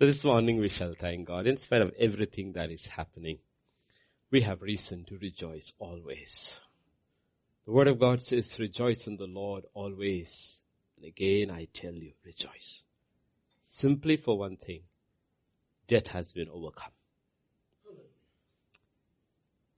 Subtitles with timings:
[0.00, 3.36] So this morning we shall thank God in spite of everything that is happening.
[4.30, 6.58] We have reason to rejoice always.
[7.66, 10.62] The word of God says rejoice in the Lord always.
[10.96, 12.82] And again I tell you rejoice.
[13.60, 14.84] Simply for one thing,
[15.86, 16.92] death has been overcome.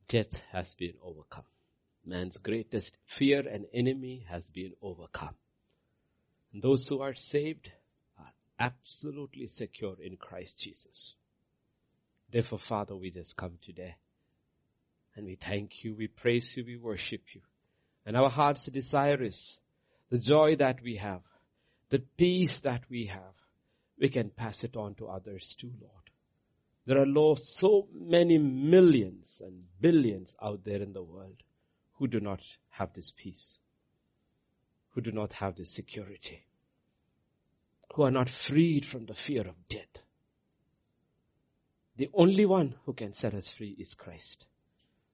[0.07, 1.46] Death has been overcome.
[2.07, 5.34] Man's greatest fear and enemy has been overcome.
[6.52, 7.73] And those who are saved
[8.62, 11.14] absolutely secure in Christ Jesus.
[12.30, 13.96] Therefore, Father, we just come today
[15.16, 17.40] and we thank you, we praise you, we worship you.
[18.07, 19.58] And our heart's desire is
[20.11, 21.22] the joy that we have,
[21.90, 23.35] the peace that we have,
[23.98, 26.10] we can pass it on to others too, Lord.
[26.86, 31.43] There are Lord, so many millions and billions out there in the world
[31.94, 33.58] who do not have this peace,
[34.91, 36.44] who do not have this security
[37.92, 40.02] who are not freed from the fear of death.
[41.96, 44.46] The only one who can set us free is Christ.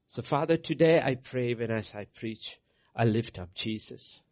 [0.06, 2.58] So Father, today I pray when as I preach,
[2.94, 4.22] I lift up Jesus.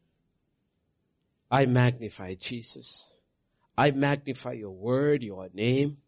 [1.50, 3.05] I magnify Jesus.
[3.77, 5.98] I magnify your word, your name.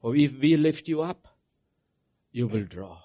[0.00, 1.28] For if we lift you up,
[2.32, 2.98] you will draw.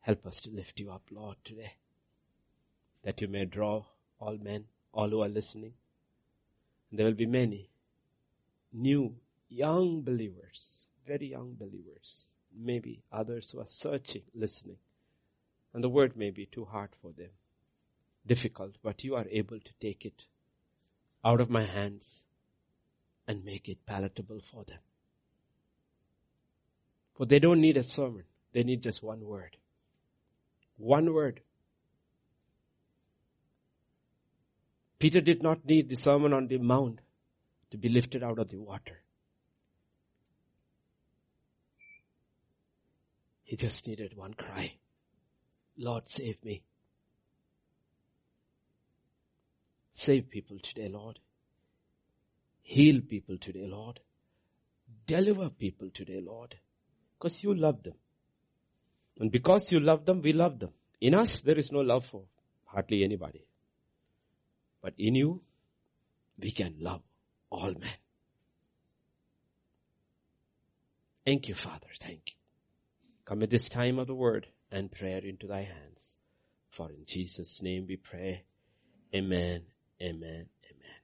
[0.00, 1.74] Help us to lift you up, Lord, today,
[3.04, 3.84] that you may draw
[4.18, 4.64] all men
[4.94, 5.72] all who are listening.
[6.92, 7.68] There will be many
[8.72, 9.14] new,
[9.48, 14.76] young believers, very young believers, maybe others who are searching, listening.
[15.72, 17.30] And the word may be too hard for them,
[18.26, 20.24] difficult, but you are able to take it
[21.24, 22.24] out of my hands
[23.26, 24.78] and make it palatable for them.
[27.14, 28.24] For they don't need a sermon.
[28.52, 29.56] They need just one word.
[30.76, 31.40] One word
[35.04, 36.98] Peter did not need the Sermon on the Mount
[37.70, 39.02] to be lifted out of the water.
[43.42, 44.72] He just needed one cry.
[45.76, 46.62] Lord, save me.
[49.92, 51.18] Save people today, Lord.
[52.62, 54.00] Heal people today, Lord.
[55.06, 56.54] Deliver people today, Lord.
[57.18, 57.96] Because you love them.
[59.20, 60.70] And because you love them, we love them.
[61.02, 62.22] In us, there is no love for
[62.64, 63.44] hardly anybody.
[64.84, 65.40] But in you,
[66.38, 67.00] we can love
[67.48, 67.98] all men.
[71.24, 71.86] Thank you, Father.
[72.02, 72.34] Thank you.
[73.24, 76.18] Come at this time of the word and prayer into thy hands.
[76.68, 78.44] For in Jesus' name we pray.
[79.14, 79.62] Amen,
[80.02, 81.00] amen, amen.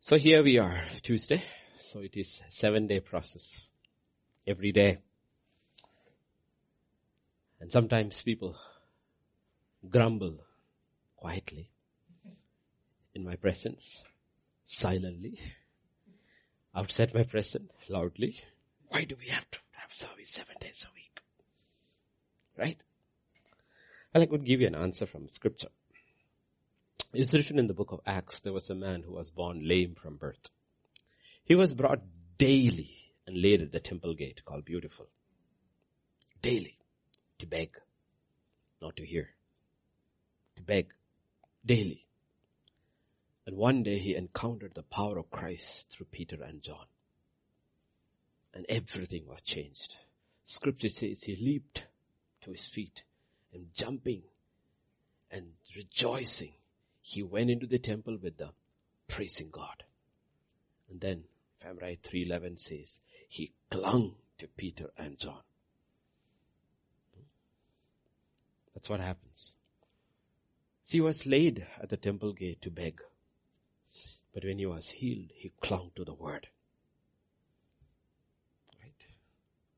[0.00, 1.40] So here we are, Tuesday.
[1.76, 3.64] So it is seven day process.
[4.44, 4.98] Every day.
[7.60, 8.56] And sometimes people
[9.88, 10.40] grumble
[11.16, 11.70] quietly
[13.14, 14.02] in my presence,
[14.66, 15.40] silently,
[16.74, 18.40] outside my presence, loudly.
[18.88, 21.20] Why do we have to have service seven days a week?
[22.56, 22.78] Right?
[24.14, 25.68] Well, I could give you an answer from scripture.
[27.12, 29.94] It's written in the book of Acts, there was a man who was born lame
[29.94, 30.50] from birth.
[31.44, 32.02] He was brought
[32.36, 32.90] daily
[33.26, 35.06] and laid at the temple gate called Beautiful.
[36.42, 36.76] Daily.
[37.38, 37.70] To beg.
[38.82, 39.30] Not to hear.
[40.56, 40.92] To beg
[41.66, 42.06] daily.
[43.46, 46.86] And one day he encountered the power of Christ through Peter and John.
[48.54, 49.96] And everything was changed.
[50.44, 51.86] Scripture says he leaped
[52.42, 53.02] to his feet
[53.52, 54.22] and jumping
[55.30, 56.52] and rejoicing.
[57.02, 58.52] He went into the temple with them,
[59.08, 59.84] praising God.
[60.90, 61.24] And then,
[61.64, 65.40] I'm 311 says, he clung to Peter and John.
[67.14, 67.24] Hmm?
[68.74, 69.56] That's what happens.
[70.88, 73.00] He was laid at the temple gate to beg.
[74.32, 76.46] But when he was healed, he clung to the word.
[78.80, 79.06] Right?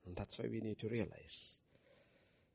[0.05, 1.59] And that's why we need to realize.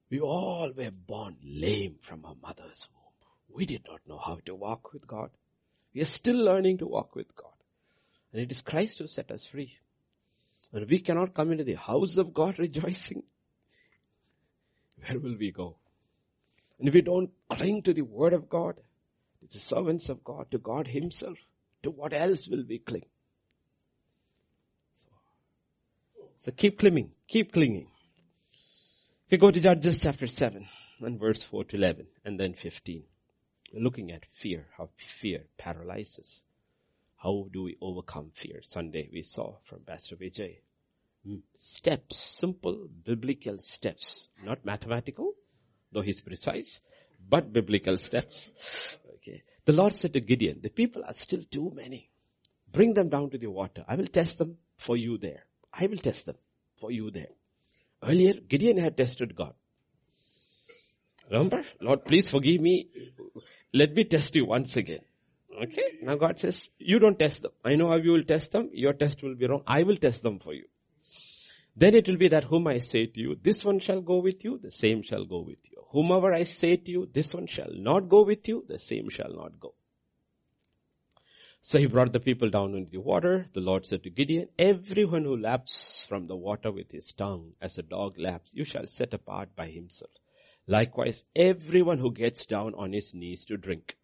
[0.10, 3.04] We all were born lame from our mother's womb.
[3.50, 5.32] We did not know how to walk with God.
[5.94, 7.54] We are still learning to walk with God.
[8.32, 9.78] And it is Christ who set us free.
[10.72, 13.24] And we cannot come into the house of God rejoicing.
[15.06, 15.78] Where will we go?
[16.80, 18.76] And if we don't cling to the word of God,
[19.42, 21.38] to the servants of God, to God himself,
[21.84, 23.06] to what else will we cling?
[26.38, 27.88] So keep clinging, keep clinging.
[29.32, 30.68] We go to Judges chapter 7
[31.00, 33.04] and verse 4 to 11 and then 15.
[33.74, 36.44] We're looking at fear, how fear paralyzes.
[37.18, 38.60] How do we overcome fear?
[38.62, 40.58] Sunday we saw from Pastor Vijay.
[41.26, 41.38] Hmm.
[41.56, 45.34] Steps, simple biblical steps, not mathematical,
[45.94, 46.82] though he's precise,
[47.30, 48.50] but biblical steps.
[49.16, 49.44] Okay.
[49.66, 52.10] The Lord said to Gideon, the people are still too many.
[52.72, 53.86] Bring them down to the water.
[53.88, 55.46] I will test them for you there.
[55.72, 56.36] I will test them
[56.76, 57.30] for you there.
[58.04, 59.54] Earlier, Gideon had tested God.
[61.32, 61.64] Remember?
[61.80, 62.90] Lord, please forgive me.
[63.74, 65.00] Let me test you once again.
[65.64, 66.00] Okay?
[66.02, 67.52] Now God says, you don't test them.
[67.64, 68.70] I know how you will test them.
[68.74, 69.64] Your test will be wrong.
[69.66, 70.66] I will test them for you.
[71.76, 74.44] Then it will be that whom I say to you, this one shall go with
[74.44, 75.84] you, the same shall go with you.
[75.92, 79.34] Whomever I say to you, this one shall not go with you, the same shall
[79.34, 79.74] not go.
[81.62, 83.48] So he brought the people down into the water.
[83.54, 87.78] The Lord said to Gideon, everyone who laps from the water with his tongue as
[87.78, 90.12] a dog laps, you shall set apart by himself.
[90.68, 93.96] Likewise, everyone who gets down on his knees to drink.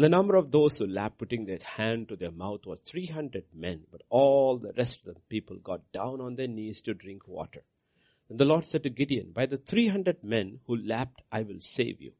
[0.00, 3.82] The number of those who lapped putting their hand to their mouth was 300 men,
[3.92, 7.62] but all the rest of the people got down on their knees to drink water.
[8.30, 12.00] And the Lord said to Gideon, by the 300 men who lapped, I will save
[12.00, 12.14] you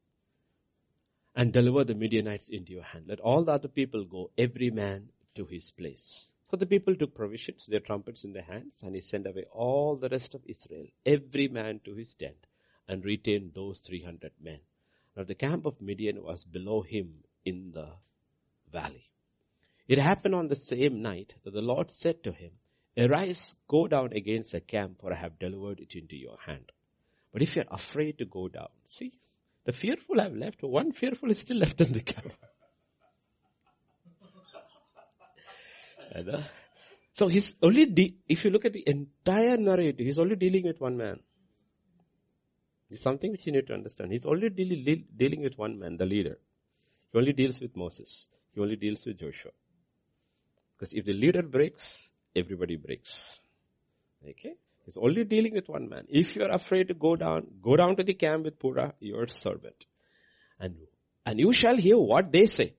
[1.35, 3.07] and deliver the Midianites into your hand.
[3.07, 6.35] Let all the other people go, every man to his place.
[6.45, 9.97] So the people took provisions, their trumpets in their hands, and he sent away all
[9.97, 12.47] the rest of Israel, every man to his tent,
[12.87, 14.59] and retained those 300 men.
[15.17, 17.89] Now the camp of Midian was below him in the
[18.73, 19.11] valley.
[19.89, 22.53] It happened on the same night that the Lord said to him,
[22.97, 26.73] Arise, go down against the camp, for I have delivered it into your hand.
[27.33, 29.13] But if you're afraid to go down, see,
[29.65, 32.33] the fearful have left, one fearful is still left in the camp.
[36.15, 36.43] and, uh,
[37.13, 40.81] so he's only, de- if you look at the entire narrative, he's only dealing with
[40.81, 41.21] one man.
[42.91, 44.13] It's something which you need to understand.
[44.13, 46.39] He's only dealing, dealing with one man, the leader.
[47.13, 48.29] He only deals with Moses.
[48.55, 49.53] He only deals with Joshua.
[50.77, 53.39] Because if the leader breaks, everybody breaks.
[54.29, 54.55] Okay?
[54.85, 56.07] He's only dealing with one man.
[56.09, 59.27] If you are afraid to go down, go down to the camp with Purah, your
[59.27, 59.87] servant.
[60.59, 60.77] And,
[61.27, 62.75] and you shall hear what they say.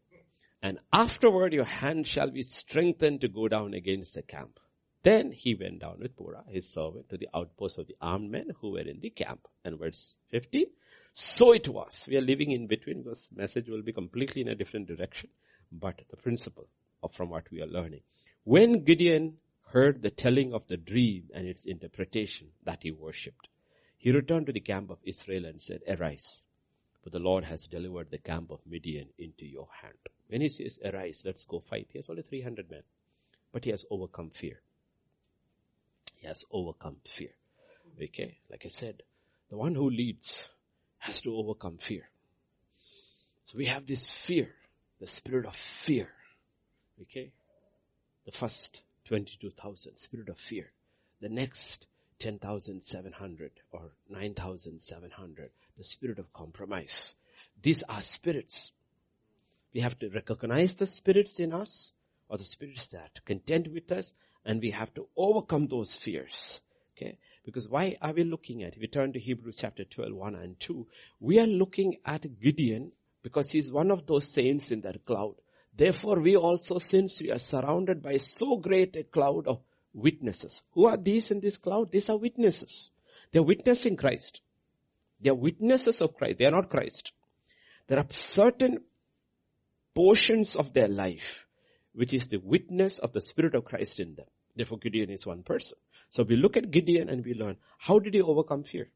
[0.64, 4.60] And afterward your hand shall be strengthened to go down against the camp.
[5.04, 8.50] Then he went down with Purah, his servant, to the outpost of the armed men
[8.62, 9.48] who were in the camp.
[9.66, 10.68] And verse 50,
[11.14, 12.06] so it was.
[12.10, 15.30] We are living in between because message will be completely in a different direction.
[15.72, 16.68] But the principle
[17.04, 18.02] of from what we are learning.
[18.44, 19.38] When Gideon
[19.72, 23.48] heard the telling of the dream and its interpretation that he worshipped,
[23.98, 26.44] he returned to the camp of Israel and said, arise,
[27.04, 29.98] for the Lord has delivered the camp of Midian into your hand.
[30.28, 32.84] When he says, arise, let's go fight, he has only 300 men,
[33.52, 34.62] but he has overcome fear.
[36.16, 37.32] He has overcome fear.
[38.02, 39.04] Okay, like I said,
[39.50, 40.50] the one who leads
[41.02, 42.08] has to overcome fear.
[43.46, 44.50] So we have this fear,
[45.00, 46.10] the spirit of fear.
[47.02, 47.32] Okay?
[48.26, 50.72] The first 22,000, spirit of fear.
[51.20, 51.88] The next
[52.20, 57.16] 10,700 or 9,700, the spirit of compromise.
[57.62, 58.72] These are spirits.
[59.74, 61.92] We have to recognize the spirits in us
[62.30, 64.14] or the spirits that contend with us
[64.46, 66.62] and we have to overcome those fears.
[66.96, 67.18] Okay.
[67.46, 70.60] Because why are we looking at, if we turn to Hebrews chapter 12, 1 and
[70.60, 70.88] 2,
[71.20, 72.92] we are looking at Gideon
[73.24, 75.36] because he's one of those saints in that cloud.
[75.76, 79.62] Therefore we also, since we are surrounded by so great a cloud of
[79.94, 80.62] witnesses.
[80.74, 81.92] Who are these in this cloud?
[81.92, 82.90] These are witnesses.
[83.32, 84.42] They're witnessing Christ.
[85.20, 86.38] They're witnesses of Christ.
[86.38, 87.12] They are not Christ.
[87.88, 88.80] There are certain
[89.94, 91.46] portions of their life
[91.94, 94.28] which is the witness of the Spirit of Christ in them.
[94.56, 95.78] Therefore Gideon is one person.
[96.10, 98.90] So we look at Gideon and we learn, how did he overcome fear?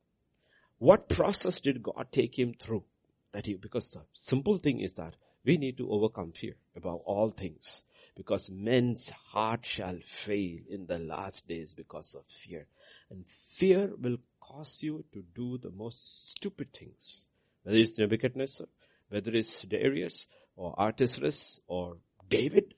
[0.77, 2.83] What process did God take him through?
[3.31, 7.29] That he, because the simple thing is that we need to overcome fear above all
[7.29, 7.83] things.
[8.15, 12.65] Because men's heart shall fail in the last days because of fear.
[13.09, 17.27] And fear will cause you to do the most stupid things.
[17.63, 18.67] Whether it's Nebuchadnezzar,
[19.09, 21.97] whether it's Darius, or Artaxerxes, or
[22.29, 22.74] David,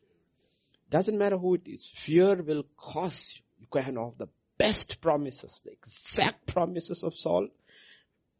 [0.90, 1.90] doesn't matter who it is.
[1.94, 3.44] Fear will cause you.
[3.60, 4.28] You can have the
[4.58, 7.48] best promises, the exact promises of Saul,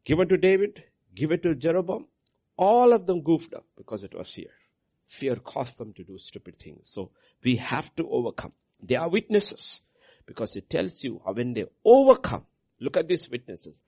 [0.04, 0.82] given to David,
[1.14, 2.06] given to Jeroboam.
[2.56, 4.50] All of them goofed up because it was fear.
[5.06, 6.82] Fear caused them to do stupid things.
[6.84, 7.10] So
[7.42, 8.52] we have to overcome.
[8.82, 9.80] They are witnesses
[10.26, 12.46] because it tells you how when they overcome.
[12.80, 13.80] Look at these witnesses.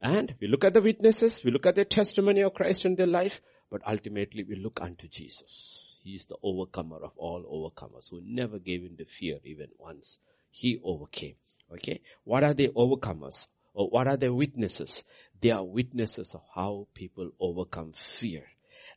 [0.00, 3.06] And we look at the witnesses, we look at the testimony of Christ in their
[3.06, 5.87] life, but ultimately we look unto Jesus.
[6.08, 10.18] He is the overcomer of all overcomers who never gave in to fear even once.
[10.50, 11.34] He overcame.
[11.70, 12.00] Okay.
[12.24, 13.46] What are the overcomers?
[13.74, 15.02] Or what are the witnesses?
[15.38, 18.44] They are witnesses of how people overcome fear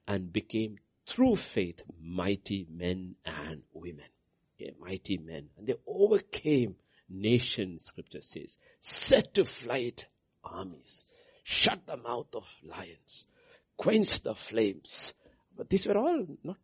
[0.07, 4.07] and became through faith mighty men and women.
[4.55, 5.49] Okay, mighty men.
[5.57, 6.77] And they overcame
[7.09, 10.05] nations, scripture says, set to flight
[10.45, 11.03] armies,
[11.43, 13.27] shut the mouth of lions,
[13.75, 15.13] quench the flames,
[15.57, 16.55] But these were all not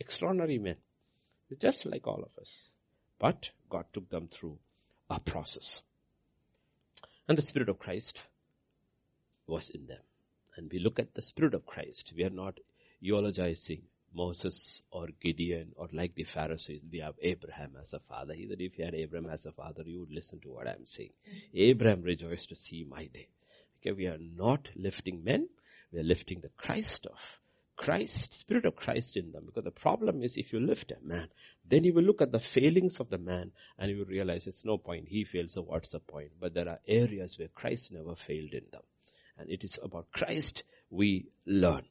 [0.00, 0.76] extraordinary men.
[1.60, 2.70] Just like all of us.
[3.18, 4.58] But God took them through
[5.08, 5.82] a process.
[7.28, 8.22] And the Spirit of Christ
[9.46, 10.00] was in them.
[10.56, 12.12] And we look at the Spirit of Christ.
[12.16, 12.58] We are not
[13.00, 13.82] eulogizing
[14.14, 16.82] Moses or Gideon or like the Pharisees.
[16.90, 18.34] We have Abraham as a father.
[18.34, 20.86] He said, if you had Abraham as a father, you would listen to what I'm
[20.86, 21.10] saying.
[21.52, 23.28] Abraham rejoiced to see my day.
[23.80, 25.48] Okay, we are not lifting men.
[25.92, 27.18] We are lifting the Christ of
[27.76, 29.44] Christ, Spirit of Christ in them.
[29.46, 31.28] Because the problem is if you lift a man,
[31.68, 34.64] then you will look at the failings of the man and you will realize it's
[34.64, 35.08] no point.
[35.08, 36.32] He fails, so what's the point?
[36.40, 38.82] But there are areas where Christ never failed in them.
[39.38, 41.82] And it is about Christ we learn.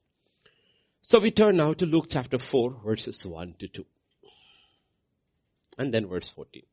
[1.02, 3.86] So we turn now to Luke chapter 4 verses 1 to 2.
[5.78, 6.64] And then verse 14.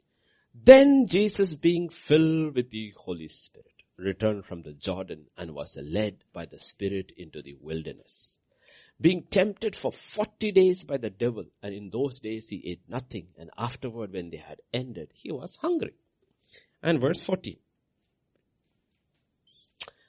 [0.54, 6.16] Then Jesus being filled with the Holy Spirit returned from the Jordan and was led
[6.32, 8.38] by the Spirit into the wilderness.
[9.00, 13.28] Being tempted for 40 days by the devil and in those days he ate nothing
[13.38, 15.94] and afterward when they had ended he was hungry.
[16.82, 17.56] And verse 14.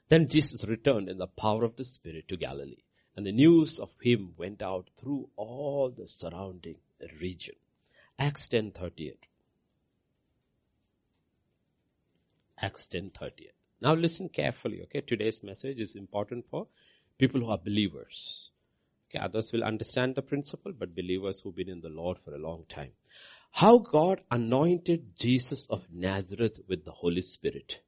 [0.09, 2.83] Then Jesus returned in the power of the Spirit to Galilee
[3.15, 6.77] and the news of him went out through all the surrounding
[7.21, 7.55] region.
[8.19, 9.15] Acts 10:38.
[12.57, 13.51] Acts 10:38.
[13.79, 15.01] Now listen carefully, okay?
[15.01, 16.67] Today's message is important for
[17.17, 18.51] people who are believers.
[19.13, 22.39] Okay, others will understand the principle, but believers who've been in the Lord for a
[22.39, 22.91] long time.
[23.51, 27.81] How God anointed Jesus of Nazareth with the Holy Spirit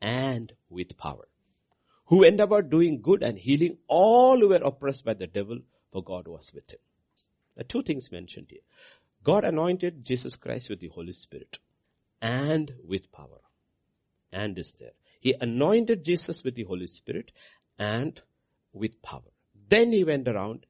[0.00, 1.28] and with power
[2.12, 5.58] who went about doing good and healing all who were oppressed by the devil,
[5.90, 6.78] for God was with him.
[7.54, 8.60] There are two things mentioned here.
[9.24, 11.58] God anointed Jesus Christ with the Holy Spirit
[12.20, 13.40] and with power.
[14.30, 14.92] And is there.
[15.20, 17.32] He anointed Jesus with the Holy Spirit
[17.78, 18.20] and
[18.74, 19.32] with power.
[19.68, 20.66] Then he went around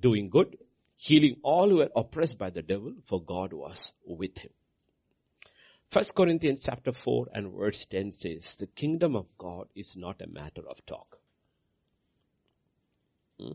[0.00, 0.58] doing good,
[0.96, 4.50] healing all who were oppressed by the devil, for God was with him.
[5.88, 10.26] First Corinthians chapter 4 and verse 10 says, the kingdom of God is not a
[10.26, 11.18] matter of talk.
[13.38, 13.52] Hmm?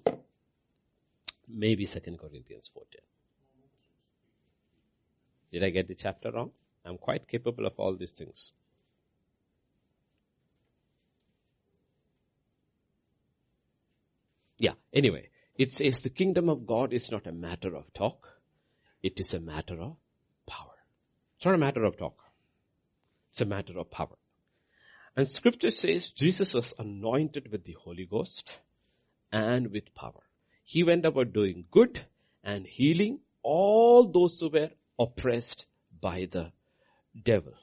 [1.48, 2.96] Maybe Second Corinthians 4.10.
[5.51, 6.51] Did I get the chapter wrong?
[6.86, 8.54] I'm quite capable of all these things.
[14.62, 18.27] Yeah, anyway, it says the kingdom of God is not a matter of talk.
[19.01, 19.96] It is a matter of
[20.46, 20.77] power.
[21.36, 22.20] It's not a matter of talk.
[23.32, 24.15] It's a matter of power.
[25.18, 28.56] And scripture says Jesus was anointed with the Holy Ghost
[29.32, 30.22] and with power.
[30.63, 32.00] He went about doing good
[32.44, 35.65] and healing all those who were oppressed
[36.00, 36.51] by the
[37.20, 37.53] devil.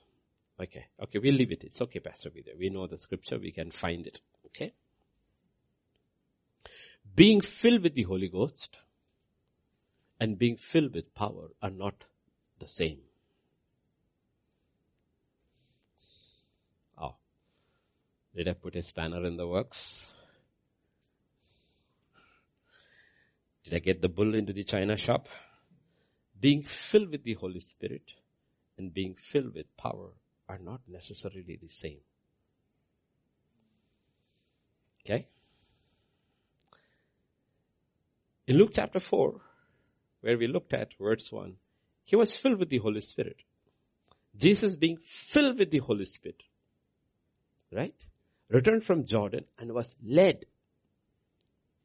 [0.60, 1.62] Okay, okay, we'll leave it.
[1.62, 2.50] It's okay, Pastor Peter.
[2.58, 4.20] We know the scripture, we can find it.
[4.46, 4.72] Okay?
[7.18, 8.78] Being filled with the Holy Ghost
[10.20, 12.04] and being filled with power are not
[12.60, 13.00] the same.
[16.96, 17.16] Oh,
[18.36, 20.06] did I put a spanner in the works?
[23.64, 25.28] Did I get the bull into the china shop?
[26.38, 28.12] Being filled with the Holy Spirit
[28.76, 30.10] and being filled with power
[30.48, 31.98] are not necessarily the same.
[35.04, 35.26] Okay?
[38.48, 39.40] In Luke chapter 4,
[40.22, 41.54] where we looked at verse 1,
[42.04, 43.36] he was filled with the Holy Spirit.
[44.34, 46.42] Jesus being filled with the Holy Spirit.
[47.70, 47.94] Right?
[48.48, 50.46] returned from Jordan and was led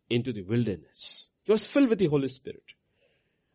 [0.09, 1.27] into the wilderness.
[1.43, 2.63] He was filled with the Holy Spirit.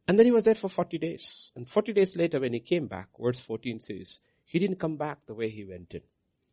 [0.06, 1.50] And then he was there for 40 days.
[1.56, 5.20] And 40 days later when he came back, verse 14 says, he didn't come back
[5.26, 6.02] the way he went in.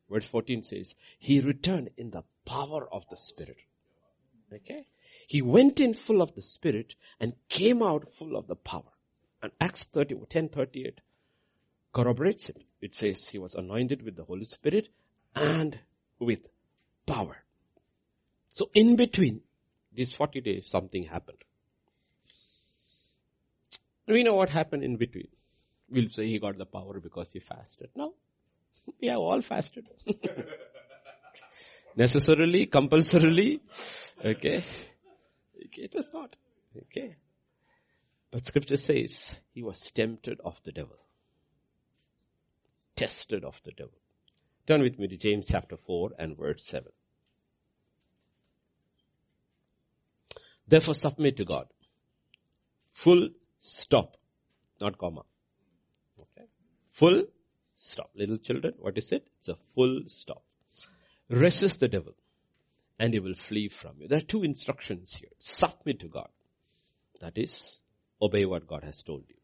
[0.10, 3.58] Verse 14 says, he returned in the power of the Spirit.
[4.54, 4.86] Okay?
[5.28, 8.92] He went in full of the Spirit and came out full of the power.
[9.42, 11.02] And Acts 30, 10, 38
[11.94, 12.64] corroborates it.
[12.82, 14.90] It says he was anointed with the Holy Spirit
[15.36, 15.78] and
[16.20, 16.40] with
[17.06, 17.38] power.
[18.50, 19.42] So in between
[19.94, 21.38] these 40 days, something happened.
[24.08, 25.28] We know what happened in between.
[25.90, 27.90] We'll say he got the power because he fasted.
[27.96, 28.14] No.
[29.02, 29.88] We have all fasted.
[31.96, 33.62] Necessarily, compulsorily.
[34.24, 34.64] Okay.
[35.78, 36.36] It was not.
[36.78, 37.16] Okay.
[38.32, 40.98] But scripture says he was tempted of the devil.
[42.96, 43.98] Tested of the devil.
[44.68, 46.92] Turn with me to James chapter 4 and verse 7.
[50.68, 51.68] Therefore submit to God.
[52.92, 53.30] Full
[53.60, 54.18] stop.
[54.82, 55.24] Not comma.
[56.20, 56.48] Okay.
[56.92, 57.24] Full
[57.76, 58.10] stop.
[58.16, 59.28] Little children, what is it?
[59.40, 60.44] It's a full stop.
[61.30, 62.14] Resist the devil
[63.00, 64.08] and he will flee from you.
[64.08, 65.30] There are two instructions here.
[65.40, 66.30] Submit to God.
[67.22, 67.80] That is,
[68.22, 69.36] obey what God has told you.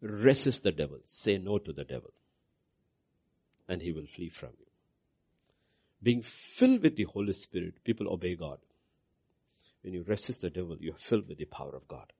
[0.00, 0.98] Resist the devil.
[1.04, 2.12] Say no to the devil.
[3.68, 4.66] And he will flee from you.
[6.02, 8.58] Being filled with the Holy Spirit, people obey God.
[9.82, 12.12] When you resist the devil, you are filled with the power of God.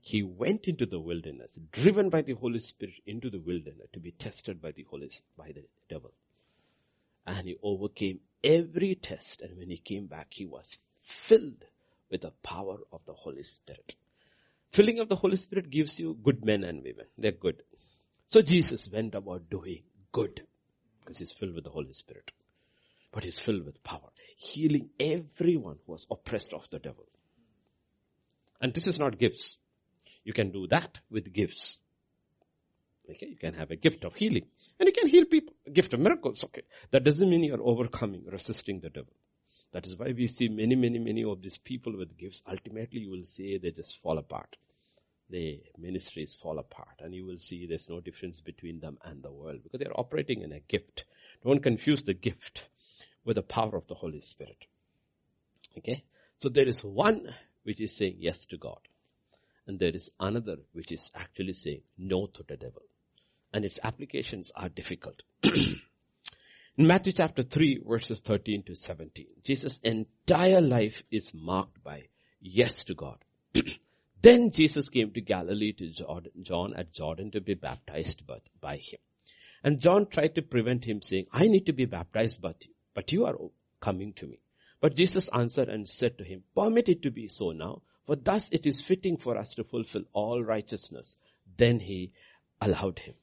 [0.00, 4.12] He went into the wilderness, driven by the Holy Spirit into the wilderness to be
[4.12, 6.12] tested by the Holy, by the devil.
[7.26, 9.40] And he overcame every test.
[9.40, 11.64] And when he came back, he was filled
[12.10, 13.94] with the power of the Holy Spirit.
[14.70, 17.06] Filling of the Holy Spirit gives you good men and women.
[17.16, 17.62] They're good.
[18.26, 20.42] So Jesus went about doing good
[21.00, 22.32] because he's filled with the Holy Spirit.
[23.12, 27.06] But he's filled with power, healing everyone who was oppressed of the devil.
[28.60, 29.56] And this is not gifts.
[30.24, 31.78] You can do that with gifts.
[33.10, 34.46] Okay, you can have a gift of healing.
[34.80, 35.54] And you can heal people.
[35.72, 36.62] Gift of miracles, okay.
[36.90, 39.12] That doesn't mean you're overcoming, resisting the devil.
[39.72, 42.42] That is why we see many, many, many of these people with gifts.
[42.48, 44.56] Ultimately, you will see they just fall apart.
[45.28, 49.32] The ministries fall apart and you will see there's no difference between them and the
[49.32, 51.06] world because they're operating in a gift.
[51.42, 52.68] Don't confuse the gift
[53.24, 54.66] with the power of the Holy Spirit.
[55.78, 56.04] Okay?
[56.38, 57.34] So there is one
[57.64, 58.80] which is saying yes to God.
[59.66, 62.82] And there is another which is actually saying no to the devil.
[63.54, 65.22] And its applications are difficult.
[65.44, 72.08] In Matthew chapter 3 verses 13 to 17, Jesus' entire life is marked by
[72.40, 73.18] yes to God.
[74.22, 78.22] then Jesus came to Galilee to Jordan, John at Jordan to be baptized
[78.60, 78.98] by him.
[79.62, 83.24] And John tried to prevent him saying, I need to be baptized but, but you
[83.24, 83.36] are
[83.80, 84.40] coming to me.
[84.80, 88.50] But Jesus answered and said to him, permit it to be so now, for thus
[88.50, 91.16] it is fitting for us to fulfill all righteousness.
[91.56, 92.10] Then he
[92.60, 93.14] allowed him.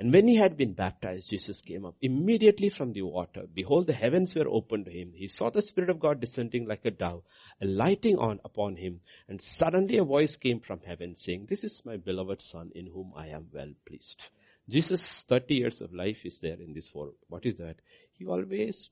[0.00, 3.42] And when he had been baptized, Jesus came up immediately from the water.
[3.52, 5.12] Behold, the heavens were opened to him.
[5.14, 7.22] He saw the Spirit of God descending like a dove,
[7.60, 9.02] alighting on upon him.
[9.28, 13.12] And suddenly a voice came from heaven saying, This is my beloved Son in whom
[13.14, 14.26] I am well pleased.
[14.70, 17.10] Jesus' 30 years of life is there in this four.
[17.28, 17.76] What is that?
[18.14, 18.88] He always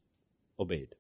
[0.61, 0.95] obeyed.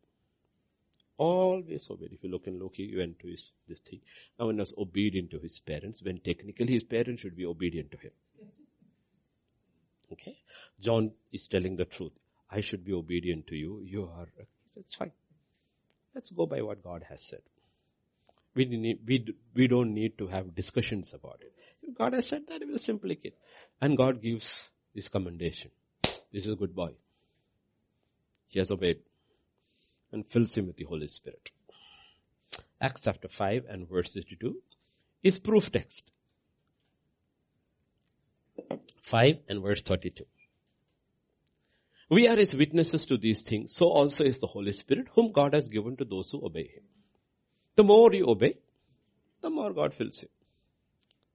[1.18, 2.14] Always obeyed.
[2.14, 4.00] If you look in Luke, he went to his, this thing.
[4.40, 7.98] Now he was obedient to his parents, when technically his parents should be obedient to
[7.98, 8.12] him.
[10.12, 10.38] Okay?
[10.80, 12.12] John is telling the truth.
[12.50, 13.82] I should be obedient to you.
[13.84, 14.28] You are,
[14.76, 15.12] it's fine.
[16.14, 17.42] Let's go by what God has said.
[18.54, 21.52] We, need, we, we don't need to have discussions about it.
[21.82, 23.36] If God has said that, we will simply keep.
[23.80, 25.70] And God gives this commendation.
[26.32, 26.92] This is a good boy.
[28.48, 29.00] He has obeyed
[30.10, 31.50] and fills him with the Holy Spirit.
[32.80, 34.56] Acts chapter 5 and verse 32
[35.22, 36.10] is proof text.
[39.02, 40.24] 5 and verse 32.
[42.10, 45.54] We are his witnesses to these things, so also is the Holy Spirit, whom God
[45.54, 46.84] has given to those who obey him.
[47.76, 48.54] The more you obey,
[49.42, 50.28] the more God fills you.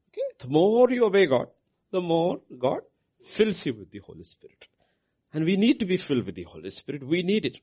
[0.09, 0.21] Okay?
[0.39, 1.47] The more you obey God,
[1.91, 2.81] the more God
[3.23, 4.67] fills you with the Holy Spirit.
[5.31, 7.05] And we need to be filled with the Holy Spirit.
[7.05, 7.59] We need it.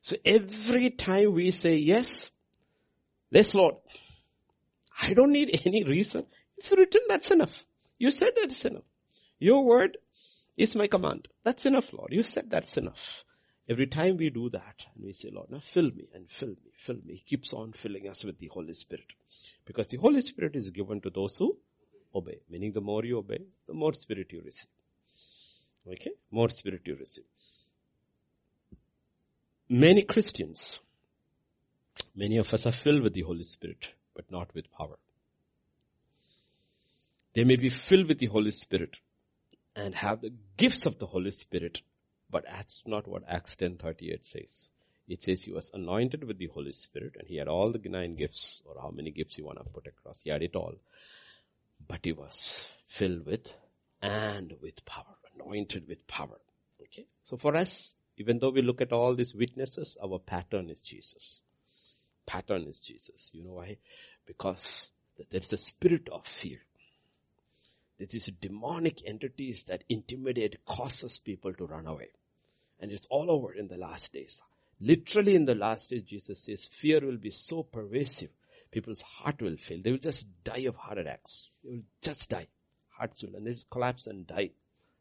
[0.00, 2.30] So every time we say yes,
[3.30, 3.76] yes Lord,
[5.00, 6.26] I don't need any reason.
[6.56, 7.64] It's written, that's enough.
[7.98, 8.84] You said that's enough.
[9.38, 9.98] Your word
[10.56, 11.28] is my command.
[11.44, 12.12] That's enough, Lord.
[12.12, 13.24] You said that's enough.
[13.68, 16.72] Every time we do that and we say, Lord, now fill me and fill me,
[16.78, 17.14] fill me.
[17.14, 19.06] He keeps on filling us with the Holy Spirit.
[19.64, 21.56] Because the Holy Spirit is given to those who
[22.14, 22.38] obey.
[22.48, 24.68] Meaning the more you obey, the more spirit you receive.
[25.86, 26.12] Okay?
[26.30, 27.24] More spirit you receive.
[29.68, 30.78] Many Christians,
[32.14, 34.96] many of us are filled with the Holy Spirit, but not with power.
[37.34, 38.96] They may be filled with the Holy Spirit,
[39.76, 41.82] and have the gifts of the Holy Spirit.
[42.30, 44.68] But that's not what Acts 10:38 says.
[45.08, 48.16] It says he was anointed with the Holy Spirit and he had all the nine
[48.16, 50.22] gifts or how many gifts you want to put across.
[50.22, 50.74] He had it all.
[51.86, 53.52] But he was filled with
[54.02, 56.40] and with power, anointed with power.
[56.82, 57.06] Okay.
[57.24, 61.40] So for us, even though we look at all these witnesses, our pattern is Jesus.
[62.26, 63.30] Pattern is Jesus.
[63.32, 63.76] You know why?
[64.26, 64.88] Because
[65.30, 66.58] there's a spirit of fear.
[67.98, 72.08] This is demonic entities that intimidate, causes people to run away.
[72.78, 74.42] And it's all over in the last days.
[74.80, 78.28] Literally in the last days, Jesus says, fear will be so pervasive,
[78.70, 79.80] people's heart will fail.
[79.82, 81.48] They will just die of heart attacks.
[81.64, 82.48] They will just die.
[82.90, 84.50] Hearts will, and collapse and die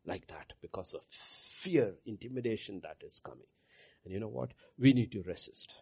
[0.05, 3.47] like that because of fear, intimidation that is coming.
[4.03, 4.51] And you know what?
[4.77, 5.73] We need to resist.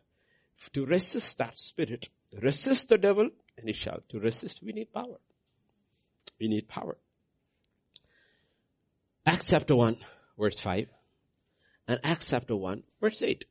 [0.73, 2.09] To resist that spirit,
[2.41, 3.99] resist the devil, and he shall.
[4.09, 5.17] To resist, we need power.
[6.43, 6.97] We need power.
[9.25, 9.95] Acts chapter 1
[10.37, 10.89] verse 5
[11.87, 13.45] and Acts chapter 1 verse 8.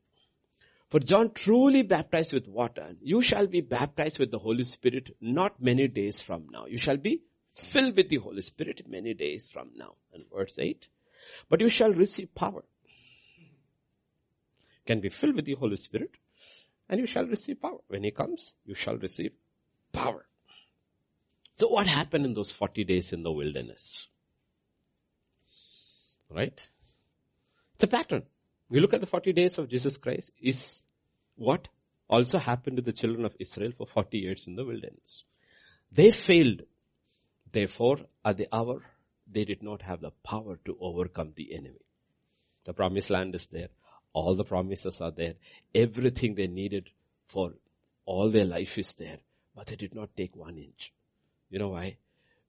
[0.91, 2.95] For John truly baptized with water.
[3.01, 6.67] You shall be baptized with the Holy Spirit not many days from now.
[6.67, 7.23] You shall be
[7.55, 9.95] filled with the Holy Spirit many days from now.
[10.13, 10.87] And verse 8.
[11.49, 12.63] But you shall receive power.
[14.85, 16.11] Can be filled with the Holy Spirit
[16.91, 17.79] and you shall receive power.
[17.89, 19.33] When he comes, you shall receive
[19.93, 20.27] power.
[21.57, 24.07] So what happened in those 40 days in the wilderness?
[26.31, 26.69] Right?
[27.75, 28.23] It's a pattern.
[28.69, 30.83] We look at the 40 days of Jesus Christ is
[31.37, 31.69] what
[32.09, 35.25] also happened to the children of Israel for 40 years in the wilderness.
[35.91, 36.63] They failed.
[37.51, 38.83] Therefore, at the hour,
[39.31, 41.85] they did not have the power to overcome the enemy.
[42.65, 43.69] The promised land is there.
[44.15, 45.35] All the promises are there.
[45.75, 46.91] Everything they needed
[47.29, 47.53] for
[48.07, 49.19] all their life is there.
[49.55, 50.93] But they did not take one inch.
[51.53, 51.99] You know why?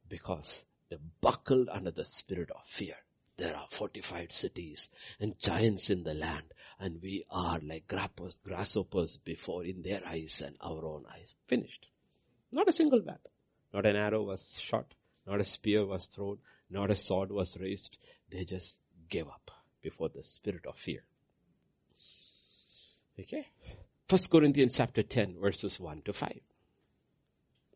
[0.07, 2.95] Because they buckled under the spirit of fear.
[3.35, 4.89] There are fortified cities
[5.19, 10.55] and giants in the land and we are like grasshoppers before in their eyes and
[10.61, 11.33] our own eyes.
[11.47, 11.89] Finished.
[12.49, 13.31] Not a single battle.
[13.73, 14.93] Not an arrow was shot.
[15.27, 16.37] Not a spear was thrown.
[16.69, 17.97] Not a sword was raised.
[18.31, 18.77] They just
[19.09, 21.03] gave up before the spirit of fear.
[23.19, 23.49] Okay.
[24.07, 26.39] First Corinthians chapter 10 verses 1 to 5.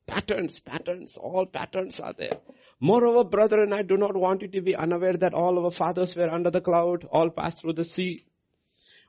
[0.07, 2.39] Patterns, patterns, all patterns are there.
[2.79, 6.29] Moreover, brethren, I do not want you to be unaware that all our fathers were
[6.29, 8.23] under the cloud, all passed through the sea.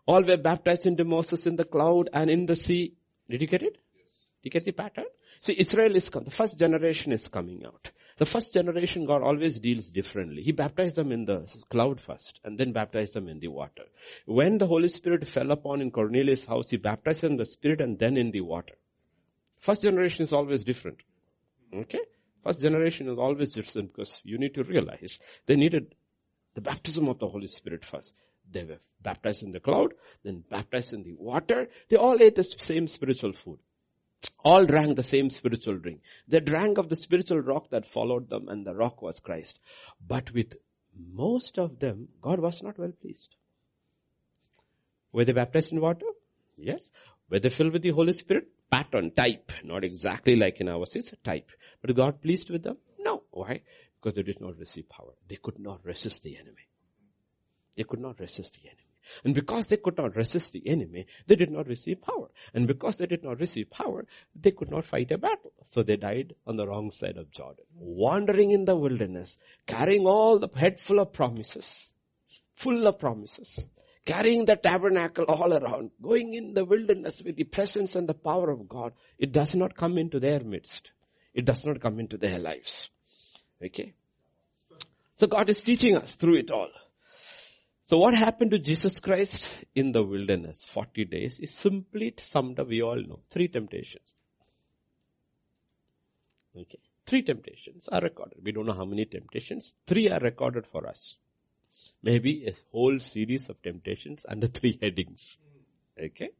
[0.06, 2.94] All were baptized into Moses in the cloud and in the sea.
[3.30, 3.74] Did you get it?
[3.74, 5.04] Did you get the pattern?
[5.40, 6.24] See, Israel is, coming.
[6.24, 7.90] the first generation is coming out.
[8.16, 10.42] The first generation God always deals differently.
[10.42, 13.84] He baptized them in the cloud first and then baptized them in the water.
[14.26, 17.80] When the Holy Spirit fell upon in Cornelius' house, he baptized them in the Spirit
[17.80, 18.74] and then in the water.
[19.58, 20.98] First generation is always different.
[21.74, 22.00] Okay?
[22.44, 25.94] First generation is always different because you need to realize they needed
[26.54, 28.14] the baptism of the Holy Spirit first.
[28.50, 29.92] They were baptized in the cloud,
[30.24, 31.68] then baptized in the water.
[31.88, 33.58] They all ate the same spiritual food
[34.44, 36.00] all drank the same spiritual drink.
[36.26, 39.58] They drank of the spiritual rock that followed them and the rock was Christ.
[40.06, 40.56] But with
[40.96, 43.34] most of them, God was not well pleased.
[45.12, 46.06] Were they baptized in water?
[46.56, 46.90] Yes.
[47.30, 48.48] Were they filled with the Holy Spirit?
[48.70, 49.52] Pattern, type.
[49.64, 51.50] Not exactly like in our case, type.
[51.80, 52.76] But God pleased with them?
[52.98, 53.22] No.
[53.30, 53.62] Why?
[54.00, 55.14] Because they did not receive power.
[55.26, 56.68] They could not resist the enemy.
[57.76, 58.82] They could not resist the enemy.
[59.24, 62.28] And because they could not resist the enemy, they did not receive power.
[62.54, 65.52] And because they did not receive power, they could not fight a battle.
[65.64, 70.38] So they died on the wrong side of Jordan, wandering in the wilderness, carrying all
[70.38, 71.92] the head full of promises,
[72.56, 73.68] full of promises,
[74.08, 78.50] carrying the tabernacle all around, going in the wilderness with the presence and the power
[78.50, 78.94] of God.
[79.18, 80.92] It does not come into their midst.
[81.34, 82.88] It does not come into their lives.
[83.62, 83.92] Okay?
[85.16, 86.70] So God is teaching us through it all.
[87.84, 90.64] So what happened to Jesus Christ in the wilderness?
[90.64, 93.20] 40 days is simply summed up, we all know.
[93.28, 94.08] Three temptations.
[96.56, 96.78] Okay.
[97.04, 98.38] Three temptations are recorded.
[98.42, 99.76] We don't know how many temptations.
[99.86, 101.16] Three are recorded for us.
[102.02, 105.38] Maybe a whole series of temptations under three headings.
[105.98, 106.30] Okay.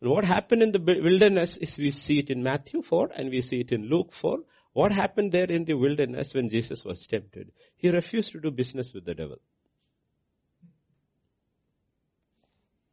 [0.00, 3.40] And what happened in the wilderness is we see it in Matthew 4 and we
[3.40, 4.38] see it in Luke 4.
[4.72, 7.52] What happened there in the wilderness when Jesus was tempted?
[7.76, 9.36] He refused to do business with the devil.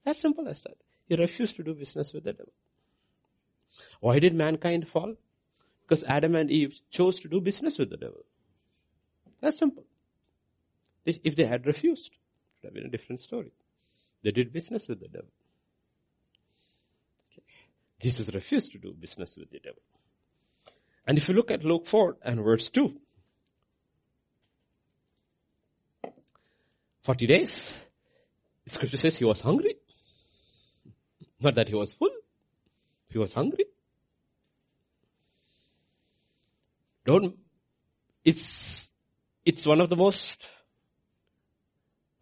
[0.06, 0.76] As simple as that.
[1.08, 2.54] He refused to do business with the devil.
[4.00, 5.16] Why did mankind fall?
[5.82, 8.26] Because Adam and Eve chose to do business with the devil.
[9.42, 9.86] That's simple.
[11.06, 12.12] If they had refused, it
[12.62, 13.52] would have been a different story.
[14.24, 15.30] They did business with the devil.
[17.32, 17.44] Okay.
[18.00, 19.82] Jesus refused to do business with the devil.
[21.08, 23.00] And if you look at Luke 4 and verse 2,
[27.02, 27.80] 40 days,
[28.68, 29.76] scripture says he was hungry.
[31.40, 32.12] Not that he was full.
[33.08, 33.66] He was hungry.
[37.06, 37.36] Don't,
[38.24, 38.92] it's,
[39.46, 40.46] it's one of the most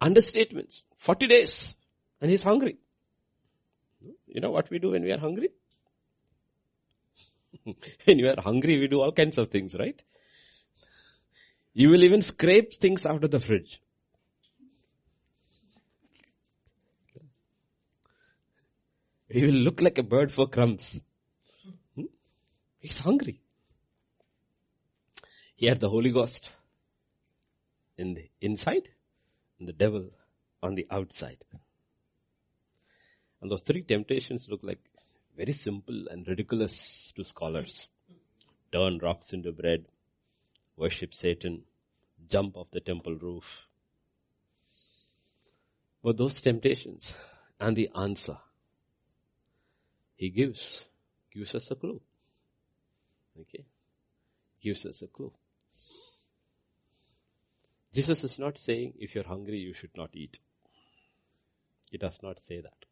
[0.02, 0.84] understatements.
[0.98, 1.76] 40 days
[2.22, 2.78] and he's hungry.
[4.28, 5.50] You know what we do when we are hungry?
[8.06, 10.00] when you are hungry, we do all kinds of things, right?
[11.74, 13.82] You will even scrape things out of the fridge.
[19.30, 21.00] He will look like a bird for crumbs.
[21.96, 22.06] Hmm?
[22.80, 23.42] He's hungry.
[25.56, 26.50] He had the Holy Ghost
[27.98, 28.90] in the inside
[29.60, 30.10] and the devil
[30.62, 31.44] on the outside.
[33.42, 34.80] And those three temptations look like
[35.36, 37.88] very simple and ridiculous to scholars.
[38.72, 39.86] Turn rocks into bread,
[40.76, 41.64] worship Satan,
[42.28, 43.68] jump off the temple roof.
[46.04, 47.16] But those temptations
[47.60, 48.38] and the answer,
[50.16, 50.86] He gives,
[51.32, 52.02] gives us a clue.
[53.40, 53.66] Okay.
[54.62, 55.32] Gives us a clue.
[57.98, 60.38] Jesus is not saying if you're hungry you should not eat.
[61.90, 62.86] He does not say that.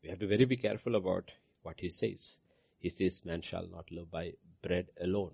[0.00, 1.32] We have to very be careful about
[1.62, 2.38] what he says.
[2.78, 5.32] He says man shall not live by bread alone.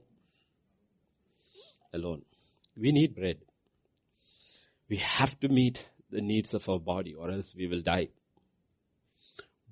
[1.92, 2.22] Alone.
[2.74, 3.37] We need bread.
[4.88, 8.09] We have to meet the needs of our body or else we will die.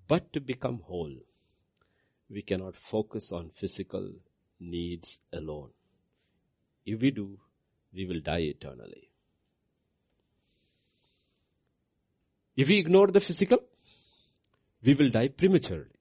[0.07, 1.17] But to become whole,
[2.29, 4.13] we cannot focus on physical
[4.61, 5.71] needs alone.
[6.85, 7.39] If we do,
[7.95, 9.09] we will die eternally.
[12.57, 13.59] If we ignore the physical,
[14.83, 15.99] we will die prematurely.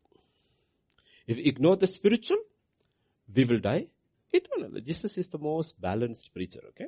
[1.28, 2.38] If we ignore the spiritual,
[3.34, 3.88] we will die
[4.34, 4.82] eternally.
[4.82, 6.88] Jesus is the most balanced preacher, okay?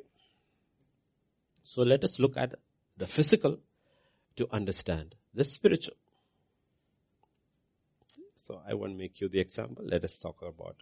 [1.63, 2.55] So let us look at
[2.97, 3.59] the physical
[4.35, 5.95] to understand the spiritual.
[8.37, 9.85] So I won't make you the example.
[9.87, 10.75] Let us talk about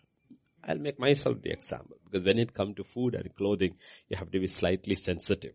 [0.63, 3.75] I'll make myself the example because when it comes to food and clothing,
[4.09, 5.53] you have to be slightly sensitive.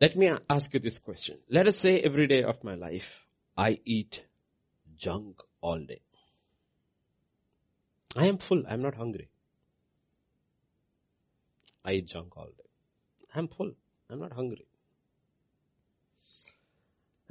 [0.00, 1.38] Let me ask you this question.
[1.48, 3.24] Let us say every day of my life,
[3.56, 4.24] I eat
[4.96, 6.02] junk all day.
[8.14, 8.62] I am full.
[8.68, 9.28] I'm not hungry.
[11.84, 12.70] I eat junk all day.
[13.34, 13.72] I'm full.
[14.10, 14.66] I'm not hungry.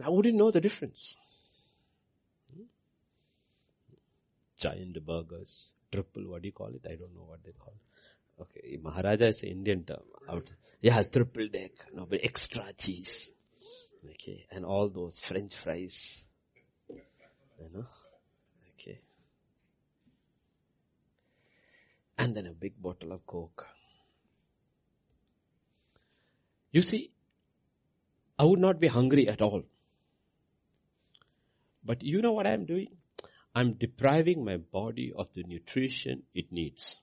[0.03, 1.15] I wouldn't know the difference.
[4.57, 6.85] Giant burgers, triple, what do you call it?
[6.85, 8.41] I don't know what they call it.
[8.41, 10.03] Okay, Maharaja is an Indian term.
[10.27, 10.49] Out.
[10.81, 13.29] Yeah, triple deck, no, but extra cheese.
[14.09, 16.25] Okay, and all those French fries.
[16.89, 17.85] You know?
[18.73, 18.99] Okay.
[22.17, 23.67] And then a big bottle of Coke.
[26.71, 27.11] You see,
[28.37, 29.63] I would not be hungry at all.
[31.85, 32.87] But you know what I'm doing?
[33.53, 36.97] I'm depriving my body of the nutrition it needs.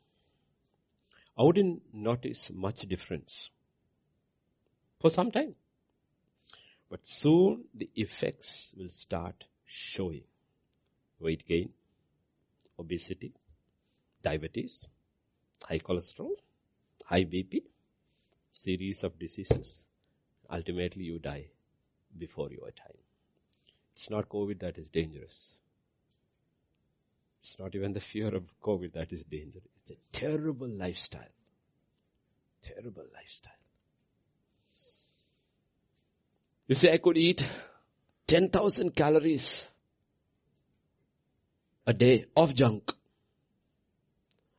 [1.39, 3.51] I wouldn't notice much difference
[5.01, 5.55] for some time.
[6.91, 10.25] But soon the effects will start showing.
[11.19, 11.71] Weight gain,
[12.79, 13.33] obesity,
[14.23, 14.85] diabetes,
[15.67, 16.33] high cholesterol,
[17.05, 17.63] high BP,
[18.51, 19.87] series of diseases.
[20.51, 21.47] Ultimately you die
[22.19, 22.99] before your time.
[24.03, 25.53] It's not COVID that is dangerous.
[27.41, 29.63] It's not even the fear of COVID that is dangerous.
[29.81, 31.33] It's a terrible lifestyle.
[32.63, 33.53] Terrible lifestyle.
[36.67, 37.47] You say I could eat
[38.27, 39.69] 10,000 calories
[41.87, 42.91] a day of junk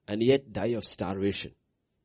[0.07, 1.51] and yet die of starvation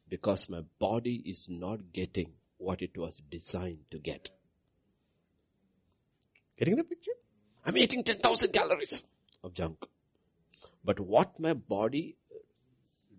[0.09, 4.29] because my body is not getting what it was designed to get.
[6.59, 7.13] Getting the picture?
[7.69, 9.03] I'm eating 10,000 calories
[9.45, 9.77] of junk.
[10.83, 12.17] But what my body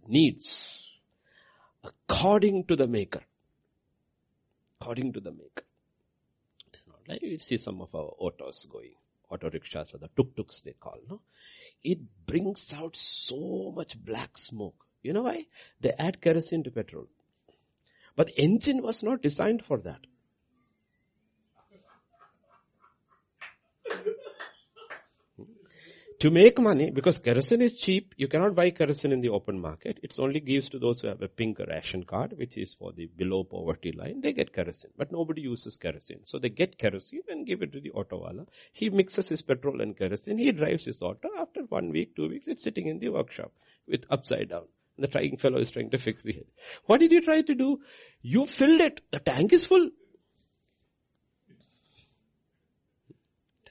[0.07, 0.83] needs,
[1.83, 3.21] according to the maker,
[4.81, 5.65] according to the maker.
[6.73, 8.93] It's not like you see some of our autos going,
[9.29, 11.21] auto rickshaws or the tuk-tuks they call, no?
[11.83, 14.83] It brings out so much black smoke.
[15.03, 15.45] You know why?
[15.79, 17.05] They add kerosene to petrol.
[18.15, 19.99] But the engine was not designed for that.
[26.19, 29.99] To make money, because kerosene is cheap, you cannot buy kerosene in the open market.
[30.03, 33.05] It only gives to those who have a pink ration card, which is for the
[33.05, 34.19] below poverty line.
[34.21, 36.19] They get kerosene, but nobody uses kerosene.
[36.25, 38.45] So they get kerosene and give it to the auto.
[38.73, 40.37] He mixes his petrol and kerosene.
[40.37, 41.29] He drives his auto.
[41.39, 43.53] After one week, two weeks, it's sitting in the workshop
[43.87, 44.65] with upside down.
[44.97, 46.45] The trying fellow is trying to fix the head.
[46.85, 47.79] What did you try to do?
[48.21, 48.99] You filled it.
[49.11, 49.89] The tank is full.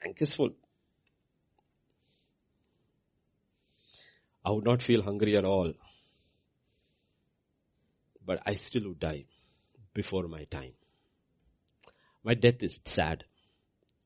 [0.02, 0.52] Tank is full.
[4.48, 5.74] I would not feel hungry at all.
[8.24, 9.26] But I still would die
[9.92, 10.72] before my time.
[12.24, 13.24] My death is sad.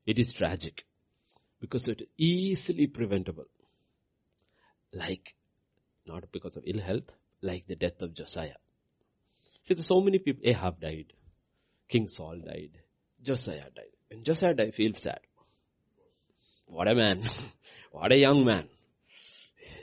[0.05, 0.83] It is tragic
[1.61, 3.45] because it is easily preventable.
[4.91, 5.33] Like,
[6.05, 8.59] not because of ill health, like the death of Josiah.
[9.63, 11.13] See, there's so many people, Ahab died,
[11.87, 12.79] King Saul died,
[13.21, 13.95] Josiah died.
[14.09, 15.21] When Josiah died, I feel sad.
[16.65, 17.21] What a man.
[17.91, 18.67] what a young man.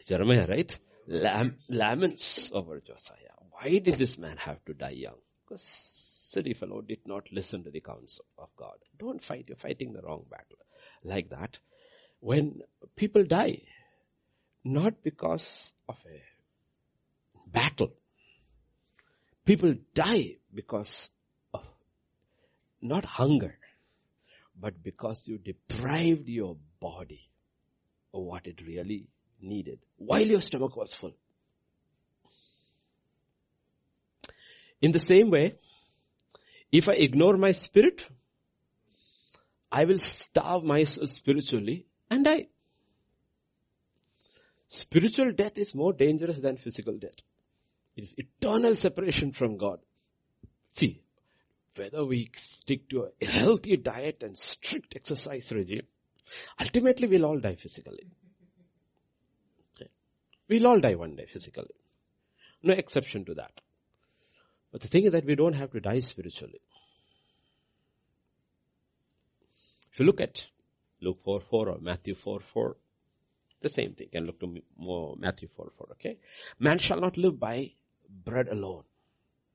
[0.06, 0.74] Jeremiah, right?
[1.06, 3.16] Lam- laments over Josiah.
[3.50, 5.18] Why did this man have to die young?
[5.44, 8.76] Because silly fellow did not listen to the counsel of God.
[8.98, 10.56] Don't fight, you're fighting the wrong battle.
[11.02, 11.58] Like that,
[12.20, 12.60] when
[12.96, 13.62] people die,
[14.64, 16.22] not because of a
[17.50, 17.92] battle,
[19.44, 21.10] people die because
[21.52, 21.64] of
[22.80, 23.58] not hunger,
[24.58, 27.28] but because you deprived your body
[28.14, 29.08] of what it really
[29.42, 31.12] needed while your stomach was full.
[34.80, 35.56] In the same way,
[36.72, 38.06] if I ignore my spirit,
[39.70, 42.46] I will starve myself spiritually and die.
[44.68, 47.16] Spiritual death is more dangerous than physical death.
[47.96, 49.80] It is eternal separation from God.
[50.70, 51.02] See,
[51.76, 55.86] whether we stick to a healthy diet and strict exercise regime,
[56.60, 58.06] ultimately we'll all die physically.
[60.50, 61.76] We'll all die one day physically.
[62.64, 63.52] No exception to that.
[64.72, 66.60] But the thing is that we don't have to die spiritually.
[69.92, 70.44] If you look at
[71.00, 72.76] Luke 4 4 or Matthew 4 4,
[73.60, 74.08] the same thing.
[74.12, 76.18] And look to more Matthew 4 4, okay?
[76.58, 77.70] Man shall not live by
[78.08, 78.82] bread alone.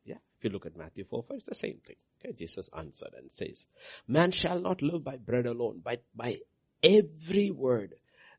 [0.06, 1.98] Yeah, if you look at Matthew 4 4, it's the same thing.
[2.24, 3.68] Okay, Jesus answered and says,
[4.08, 6.38] Man shall not live by bread alone, but by
[6.82, 7.96] every word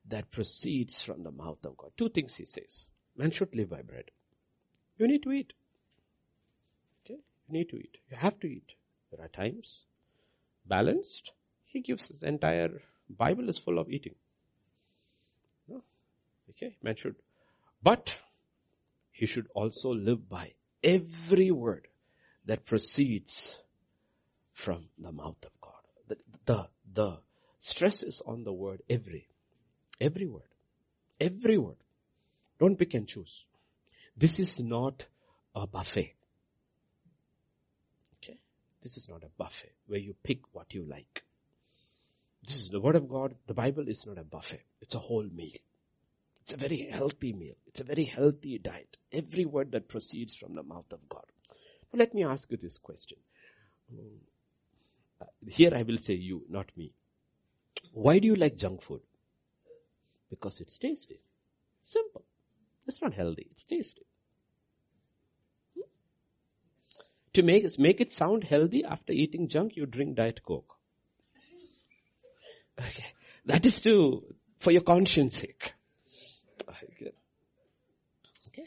[0.09, 1.91] that proceeds from the mouth of God.
[1.97, 2.89] Two things he says.
[3.17, 4.11] Man should live by bread.
[4.99, 5.53] You need to eat.
[7.05, 7.19] Okay?
[7.49, 7.99] You need to eat.
[8.11, 8.73] You have to eat.
[9.11, 9.85] There are times.
[10.67, 11.33] Balanced.
[11.65, 14.15] He gives his entire Bible is full of eating.
[15.69, 15.83] No?
[16.51, 16.77] Okay?
[16.83, 17.17] Man should.
[17.83, 18.15] But
[19.13, 21.89] he should also live by every word
[22.45, 23.59] that proceeds
[24.53, 25.73] from the mouth of God.
[26.09, 27.19] The, the, the
[27.61, 29.29] stress is on the word every.
[30.01, 30.49] Every word.
[31.21, 31.77] Every word.
[32.59, 33.45] Don't pick and choose.
[34.17, 35.05] This is not
[35.55, 36.15] a buffet.
[38.17, 38.39] Okay?
[38.83, 41.23] This is not a buffet where you pick what you like.
[42.47, 43.35] This is the word of God.
[43.47, 44.63] The Bible is not a buffet.
[44.81, 45.59] It's a whole meal.
[46.43, 47.55] It's a very healthy meal.
[47.67, 48.97] It's a very healthy diet.
[49.13, 51.25] Every word that proceeds from the mouth of God.
[51.91, 53.19] But let me ask you this question.
[55.21, 56.93] Uh, here I will say you, not me.
[57.93, 59.01] Why do you like junk food?
[60.31, 61.21] Because it's tasty.
[61.83, 62.25] Simple.
[62.87, 63.49] It's not healthy.
[63.51, 64.07] It's tasty.
[65.75, 65.89] Hmm?
[67.35, 70.77] To make, make it sound healthy after eating junk, you drink Diet Coke.
[72.79, 73.07] Okay.
[73.47, 74.25] That is to,
[74.59, 75.73] for your conscience sake.
[76.69, 77.13] Okay.
[78.49, 78.67] okay.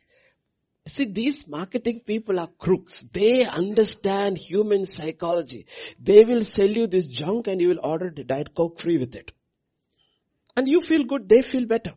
[0.88, 3.02] See, these marketing people are crooks.
[3.02, 5.68] They understand human psychology.
[6.00, 9.16] They will sell you this junk and you will order the Diet Coke free with
[9.16, 9.32] it.
[10.60, 11.94] And you feel good, they feel better.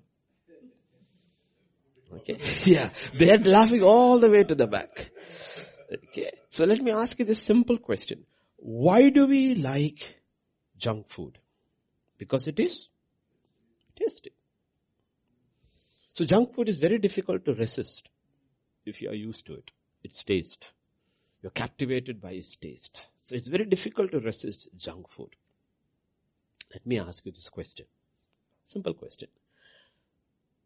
[2.19, 2.39] Okay.
[2.65, 2.91] Yeah.
[3.13, 5.11] They are laughing all the way to the back.
[5.93, 6.31] Okay.
[6.49, 8.25] So let me ask you this simple question.
[8.59, 10.21] Why do we like
[10.79, 11.39] junk food?
[12.19, 12.87] Because it is
[13.97, 14.31] tasty.
[16.13, 18.11] So junk food is very difficult to resist
[18.87, 19.73] if you are used to it.
[20.05, 20.71] Its taste.
[21.43, 23.07] You're captivated by its taste.
[23.23, 25.35] So it's very difficult to resist junk food.
[26.73, 27.87] Let me ask you this question.
[28.65, 29.29] Simple question.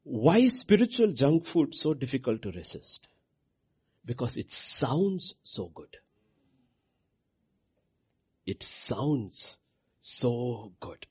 [0.04, 3.08] Why is spiritual junk food so difficult to resist?
[4.04, 5.96] Because it sounds so good.
[8.46, 9.56] It sounds
[10.00, 11.06] so good.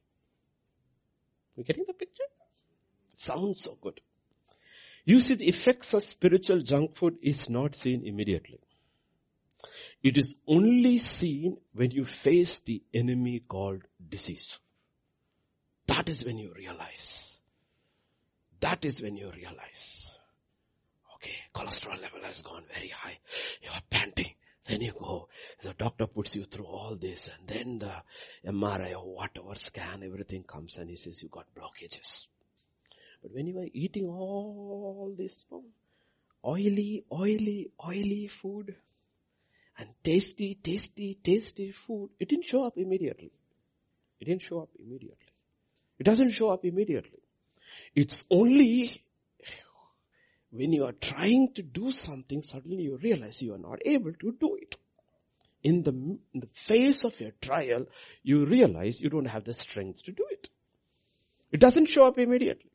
[1.58, 2.24] You getting the picture?
[3.12, 4.00] It sounds so good.
[5.04, 8.60] You see, the effects of spiritual junk food is not seen immediately.
[10.02, 14.60] It is only seen when you face the enemy called disease.
[15.88, 17.40] That is when you realize.
[18.60, 20.12] That is when you realize.
[21.16, 23.20] Okay, cholesterol level has gone very high.
[23.62, 24.34] You are panting.
[24.68, 25.28] Then you go,
[25.62, 27.94] the doctor puts you through all this and then the
[28.50, 32.26] MRI or whatever scan, everything comes and he says you got blockages.
[33.22, 35.46] But when you were eating all this
[36.44, 38.76] oily, oily, oily food
[39.78, 43.32] and tasty, tasty, tasty food, it didn't show up immediately.
[44.20, 45.25] It didn't show up immediately.
[46.00, 47.20] It doesn't show up immediately.
[47.96, 49.02] It's only
[50.52, 54.36] when you are trying to do something, suddenly you realize you are not able to
[54.40, 54.76] do it.
[55.64, 57.86] In the, in the face of your trial,
[58.24, 60.50] you realize you don't have the strength to do it.
[61.52, 62.72] It doesn't show up immediately.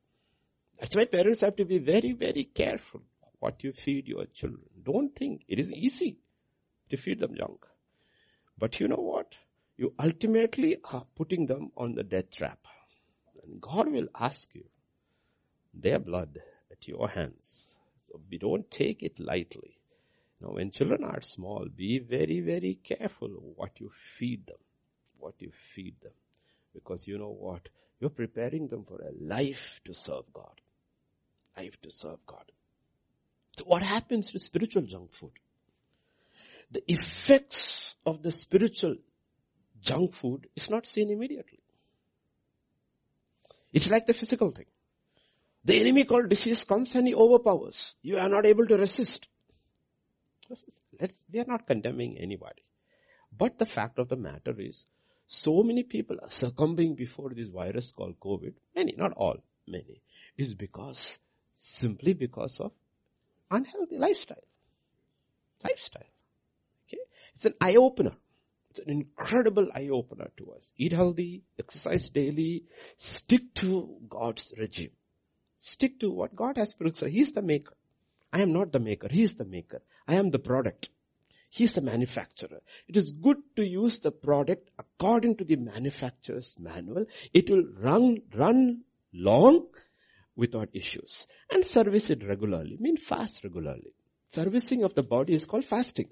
[0.79, 3.03] That's why parents have to be very, very careful
[3.39, 4.63] what you feed your children.
[4.83, 6.19] Don't think it is easy
[6.91, 7.65] to feed them junk.
[8.59, 9.37] But you know what?
[9.79, 12.59] You ultimately are putting them on the death trap.
[13.51, 14.65] And God will ask you
[15.75, 16.39] their blood
[16.71, 17.77] at your hands.
[18.07, 19.79] So we don't take it lightly.
[20.41, 24.59] Now when children are small, be very, very careful what you feed them.
[25.19, 26.13] What you feed them.
[26.73, 27.69] Because you know what?
[28.01, 30.61] You're preparing them for a life to serve God
[31.57, 32.45] life to serve God.
[33.57, 35.33] So what happens to spiritual junk food?
[36.71, 38.97] The effects of the spiritual
[39.81, 41.60] junk food is not seen immediately.
[43.73, 44.67] It's like the physical thing.
[45.65, 47.95] The enemy called disease comes and he overpowers.
[48.03, 49.29] You are not able to resist.
[50.99, 52.63] Let's, we are not condemning anybody.
[53.37, 54.87] But the fact of the matter is,
[55.27, 58.55] so many people are succumbing before this virus called COVID.
[58.75, 59.37] Many, not all,
[59.69, 60.03] many.
[60.37, 61.19] Is because,
[61.57, 62.73] simply because of
[63.51, 64.43] unhealthy lifestyle.
[65.63, 66.03] Lifestyle.
[66.89, 67.03] Okay?
[67.35, 68.13] It's an eye opener.
[68.71, 70.73] It's an incredible eye opener to us.
[70.77, 72.65] Eat healthy, exercise daily,
[72.97, 74.93] stick to God's regime.
[75.59, 77.15] Stick to what God has prescribed.
[77.15, 77.75] He's the maker.
[78.33, 79.09] I am not the maker.
[79.11, 79.83] He is the maker.
[80.07, 80.89] I am the product.
[81.51, 82.61] He's the manufacturer.
[82.87, 87.07] It is good to use the product according to the manufacturer's manual.
[87.35, 89.67] It will run, run long
[90.37, 91.27] without issues.
[91.51, 92.77] And service it regularly.
[92.79, 93.93] I mean fast regularly.
[94.29, 96.09] Servicing of the body is called fasting.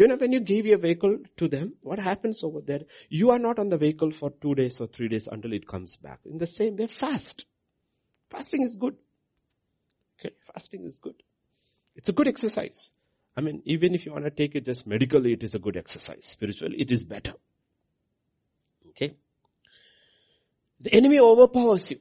[0.00, 2.80] You know, when you give your vehicle to them, what happens over there?
[3.10, 5.96] You are not on the vehicle for two days or three days until it comes
[5.96, 6.20] back.
[6.24, 7.44] In the same way, fast.
[8.30, 8.96] Fasting is good.
[10.18, 11.16] Okay, fasting is good.
[11.96, 12.92] It's a good exercise.
[13.36, 15.76] I mean, even if you want to take it just medically, it is a good
[15.76, 16.24] exercise.
[16.24, 17.34] Spiritually, it is better.
[18.88, 19.16] Okay.
[20.80, 22.00] The enemy overpowers you.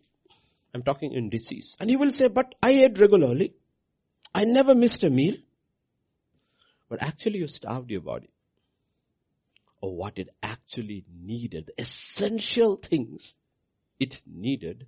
[0.74, 1.76] I'm talking in disease.
[1.82, 3.56] And he will say, but I ate regularly.
[4.34, 5.36] I never missed a meal.
[6.90, 8.30] But actually you starved your body.
[9.82, 13.36] Or what it actually needed, the essential things
[14.00, 14.88] it needed.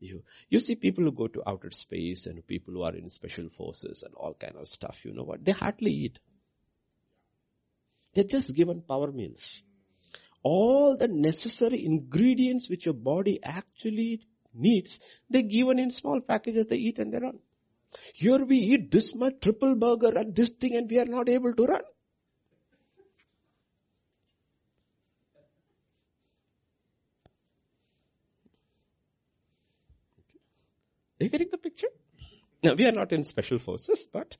[0.00, 3.50] You, you see people who go to outer space and people who are in special
[3.50, 5.44] forces and all kind of stuff, you know what?
[5.44, 6.18] They hardly eat.
[8.14, 9.62] They're just given power meals.
[10.42, 14.22] All the necessary ingredients which your body actually
[14.54, 14.98] needs,
[15.28, 17.38] they're given in small packages, they eat and they run.
[18.14, 21.54] Here we eat this much triple burger and this thing and we are not able
[21.54, 21.82] to run.
[31.20, 31.88] Are you getting the picture?
[32.62, 34.36] Now we are not in special forces, but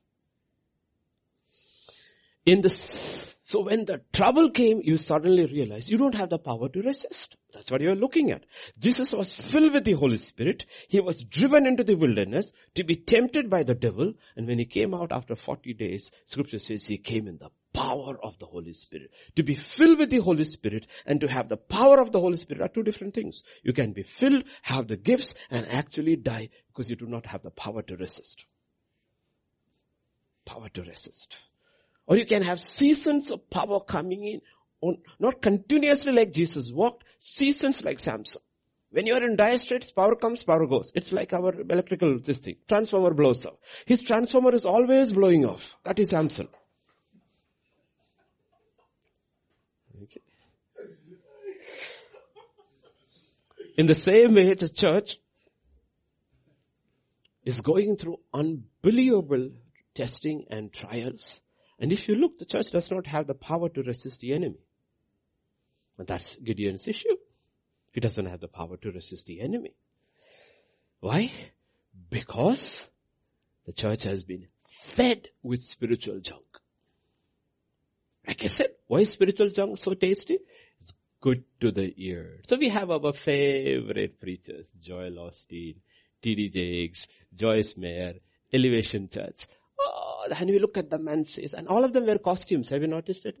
[2.45, 6.69] in this, so when the trouble came, you suddenly realize you don't have the power
[6.69, 7.35] to resist.
[7.53, 8.45] That's what you're looking at.
[8.79, 10.65] Jesus was filled with the Holy Spirit.
[10.87, 14.13] He was driven into the wilderness to be tempted by the devil.
[14.35, 18.17] And when he came out after 40 days, scripture says he came in the power
[18.23, 19.11] of the Holy Spirit.
[19.35, 22.37] To be filled with the Holy Spirit and to have the power of the Holy
[22.37, 23.43] Spirit are two different things.
[23.63, 27.43] You can be filled, have the gifts and actually die because you do not have
[27.43, 28.45] the power to resist.
[30.45, 31.37] Power to resist.
[32.07, 34.41] Or you can have seasons of power coming in,
[34.81, 38.41] on, not continuously like Jesus walked, seasons like Samson.
[38.91, 40.91] When you are in dire straits, power comes, power goes.
[40.93, 42.57] It's like our electrical this thing.
[42.67, 43.55] Transformer blows off.
[43.85, 45.77] His transformer is always blowing off.
[45.85, 46.49] That is Samson.
[50.03, 50.21] Okay.
[53.77, 55.17] In the same way, the church
[57.45, 59.51] is going through unbelievable
[59.95, 61.39] testing and trials
[61.81, 64.59] and if you look, the church does not have the power to resist the enemy.
[65.97, 67.17] And that's Gideon's issue.
[67.91, 69.73] He doesn't have the power to resist the enemy.
[70.99, 71.31] Why?
[72.11, 72.87] Because
[73.65, 76.45] the church has been fed with spiritual junk.
[78.27, 80.37] Like I said, why is spiritual junk so tasty?
[80.81, 82.41] It's good to the ear.
[82.47, 85.77] So we have our favorite preachers, Joel Osteen,
[86.21, 86.49] T.D.
[86.49, 88.13] Jakes, Joyce Meyer,
[88.53, 89.47] Elevation Church.
[89.79, 92.69] Oh, and we look at the and says, and all of them wear costumes.
[92.69, 93.35] Have you noticed it?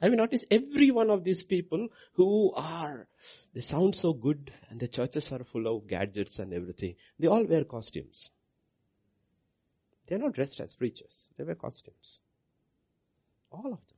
[0.00, 3.08] Have you noticed every one of these people who are,
[3.54, 6.96] they sound so good and the churches are full of gadgets and everything.
[7.18, 8.30] They all wear costumes.
[10.06, 11.26] They're not dressed as preachers.
[11.36, 12.20] They wear costumes.
[13.50, 13.96] All of them.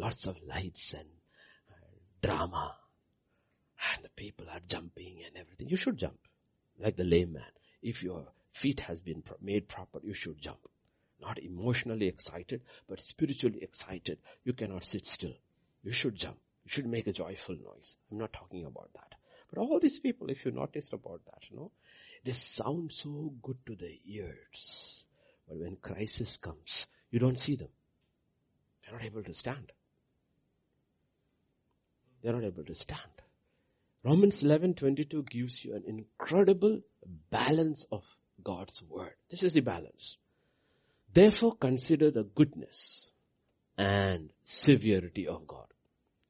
[0.00, 1.08] Lots of lights and
[2.22, 2.76] drama.
[3.94, 5.68] And the people are jumping and everything.
[5.68, 6.18] You should jump
[6.78, 7.42] like the lame man.
[7.84, 8.24] If your
[8.54, 10.58] feet has been made proper, you should jump.
[11.20, 14.18] Not emotionally excited, but spiritually excited.
[14.42, 15.34] You cannot sit still.
[15.82, 16.38] You should jump.
[16.64, 17.96] You should make a joyful noise.
[18.10, 19.14] I'm not talking about that.
[19.50, 21.72] But all these people, if you noticed about that, you know,
[22.24, 25.04] they sound so good to the ears.
[25.46, 27.68] But when crisis comes, you don't see them.
[28.82, 29.72] They're not able to stand.
[32.22, 33.20] They're not able to stand.
[34.02, 36.80] Romans 11:22 gives you an incredible
[37.30, 38.02] balance of
[38.42, 39.14] God's word.
[39.30, 40.18] This is the balance.
[41.12, 43.10] Therefore consider the goodness
[43.78, 45.66] and severity of God.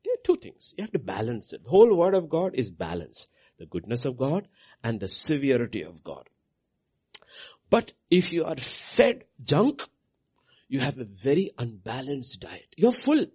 [0.05, 0.75] There are two things.
[0.77, 1.65] You have to balance it.
[1.65, 3.29] The whole word of God is balance.
[3.59, 4.49] The goodness of God
[4.83, 6.29] and the severity of God.
[7.71, 9.83] But if you are fed junk,
[10.69, 12.67] you have a very unbalanced diet.
[12.77, 13.27] You're full,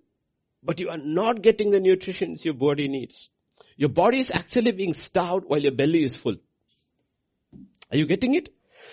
[0.63, 3.29] but you are not getting the nutrition your body needs.
[3.75, 6.35] Your body is actually being starved while your belly is full.
[7.91, 8.49] Are you getting it?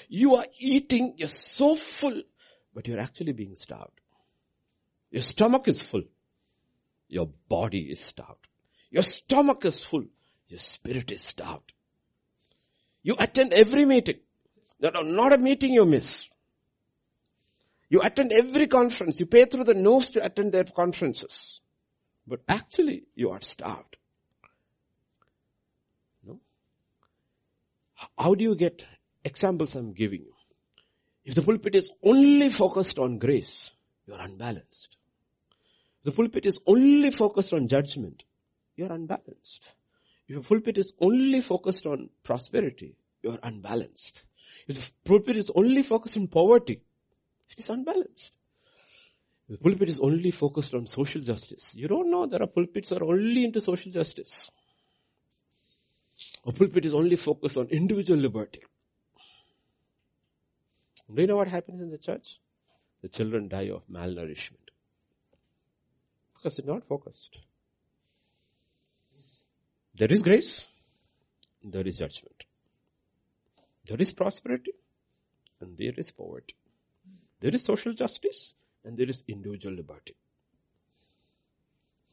[0.09, 2.23] You are eating, you're so full,
[2.75, 4.01] but you're actually being starved.
[5.11, 6.03] Your stomach is full.
[7.09, 8.49] Your body is starved.
[8.91, 10.05] Your stomach is full.
[10.49, 11.73] Your spirit is starved.
[13.03, 14.21] You attend every meeting.
[14.81, 16.29] No, no, not a meeting you miss.
[17.89, 19.21] You attend every conference.
[19.21, 21.61] You pay through the nose to attend their conferences.
[22.27, 23.97] But actually, you are starved.
[26.25, 26.41] No?
[28.19, 28.85] How do you get
[29.25, 30.35] examples I'm giving you?
[31.25, 33.73] If the pulpit is only focused on grace,
[34.07, 34.97] you are unbalanced.
[35.99, 38.23] If the pulpit is only focused on judgment,
[38.77, 39.65] you are unbalanced.
[40.29, 44.23] If the pulpit is only focused on prosperity, you are unbalanced.
[44.69, 46.83] If the pulpit is only focused on poverty,
[47.51, 48.33] it is unbalanced.
[49.49, 51.75] If the pulpit is only focused on social justice.
[51.75, 54.51] You don't know there are pulpits that are only into social justice.
[56.47, 58.63] A pulpit is only focused on individual liberty.
[61.13, 62.39] Do you know what happens in the church?
[63.03, 64.71] The children die of malnourishment.
[66.35, 67.39] Because they're not focused.
[69.95, 70.67] There is grace,
[71.65, 72.45] there is judgment.
[73.87, 74.73] There is prosperity,
[75.61, 76.55] and there is poverty.
[77.41, 80.15] There is social justice and there is individual liberty.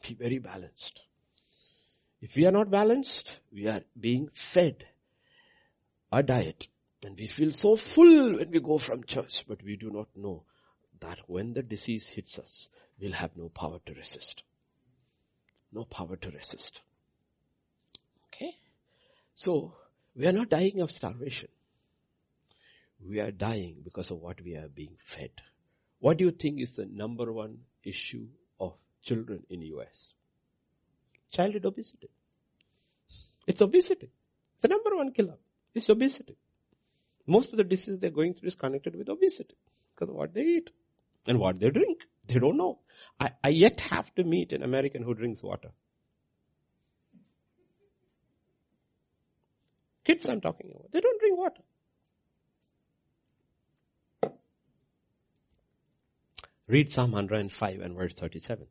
[0.08, 1.02] Be very balanced.
[2.24, 4.86] If we are not balanced, we are being fed
[6.12, 6.68] a diet
[7.04, 10.44] and we feel so full when we go from church, but we do not know
[11.02, 12.70] that when the disease hits us,
[13.00, 14.44] we'll have no power to resist.
[15.72, 16.82] No power to resist.
[18.28, 18.56] Okay?
[19.36, 19.74] So,
[20.16, 21.50] we are not dying of starvation
[23.08, 25.32] we are dying because of what we are being fed.
[26.00, 28.28] What do you think is the number one issue
[28.60, 30.14] of children in US?
[31.34, 32.10] Childhood obesity.
[33.48, 34.10] It's obesity.
[34.62, 35.38] The number one killer
[35.74, 36.38] is obesity.
[37.26, 39.56] Most of the diseases they're going through is connected with obesity
[39.94, 40.72] because of what they eat
[41.26, 42.00] and what they drink.
[42.28, 42.80] They don't know.
[43.20, 45.72] I, I yet have to meet an American who drinks water.
[50.06, 50.92] Kids I'm talking about.
[50.92, 51.62] They don't drink water.
[56.68, 58.68] Read Psalm 105 and verse 37.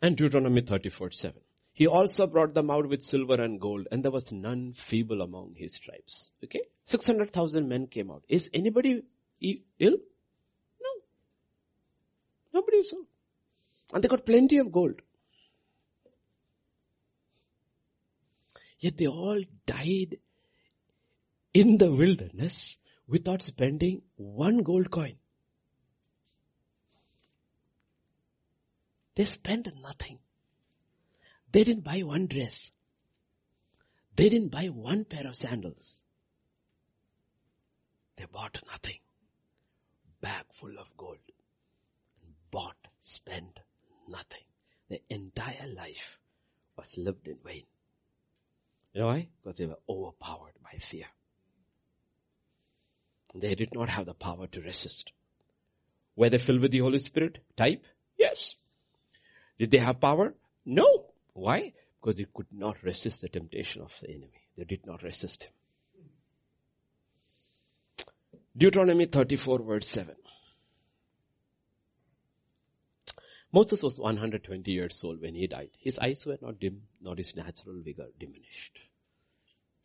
[0.00, 1.40] And Deuteronomy 34, 7.
[1.72, 5.54] He also brought them out with silver and gold, and there was none feeble among
[5.56, 6.32] his tribes.
[6.42, 6.62] Okay?
[6.86, 8.24] 600,000 men came out.
[8.28, 9.02] Is anybody
[9.40, 9.96] ill?
[10.80, 10.90] No.
[12.54, 13.04] Nobody is ill.
[13.92, 15.02] And they got plenty of gold.
[18.80, 20.18] Yet they all died
[21.54, 22.78] in the wilderness
[23.08, 25.16] without spending one gold coin.
[29.18, 30.20] They spent nothing.
[31.50, 32.70] They didn't buy one dress.
[34.14, 36.00] They didn't buy one pair of sandals.
[38.14, 39.00] They bought nothing.
[40.20, 41.18] Bag full of gold.
[42.52, 43.58] Bought, spent
[44.08, 44.44] nothing.
[44.88, 46.16] Their entire life
[46.76, 47.64] was lived in vain.
[48.92, 49.30] You know why?
[49.42, 51.06] Because they were overpowered by fear.
[53.34, 55.10] They did not have the power to resist.
[56.14, 57.84] Were they filled with the Holy Spirit type?
[58.16, 58.54] Yes.
[59.58, 60.34] Did they have power?
[60.64, 61.06] No.
[61.32, 61.72] Why?
[62.00, 64.42] Because they could not resist the temptation of the enemy.
[64.56, 65.52] They did not resist him.
[68.56, 70.14] Deuteronomy 34 verse 7.
[73.52, 75.70] Moses was 120 years old when he died.
[75.78, 78.78] His eyes were not dim, nor his natural vigor diminished.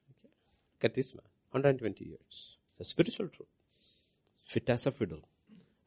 [0.09, 0.33] Okay.
[0.75, 1.23] Look at this man.
[1.51, 2.57] 120 years.
[2.77, 3.47] The spiritual truth.
[4.45, 5.21] Fit as a fiddle.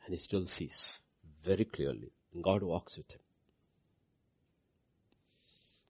[0.05, 1.01] And he still sees
[1.43, 2.12] very clearly.
[2.32, 3.20] And God walks with him.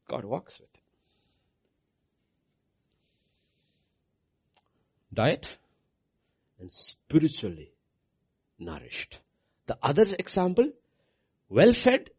[0.08, 0.82] God walks with him.
[5.12, 5.56] Diet
[6.60, 7.72] and spiritually
[8.58, 9.18] nourished.
[9.66, 10.70] The other example,
[11.48, 12.10] well fed,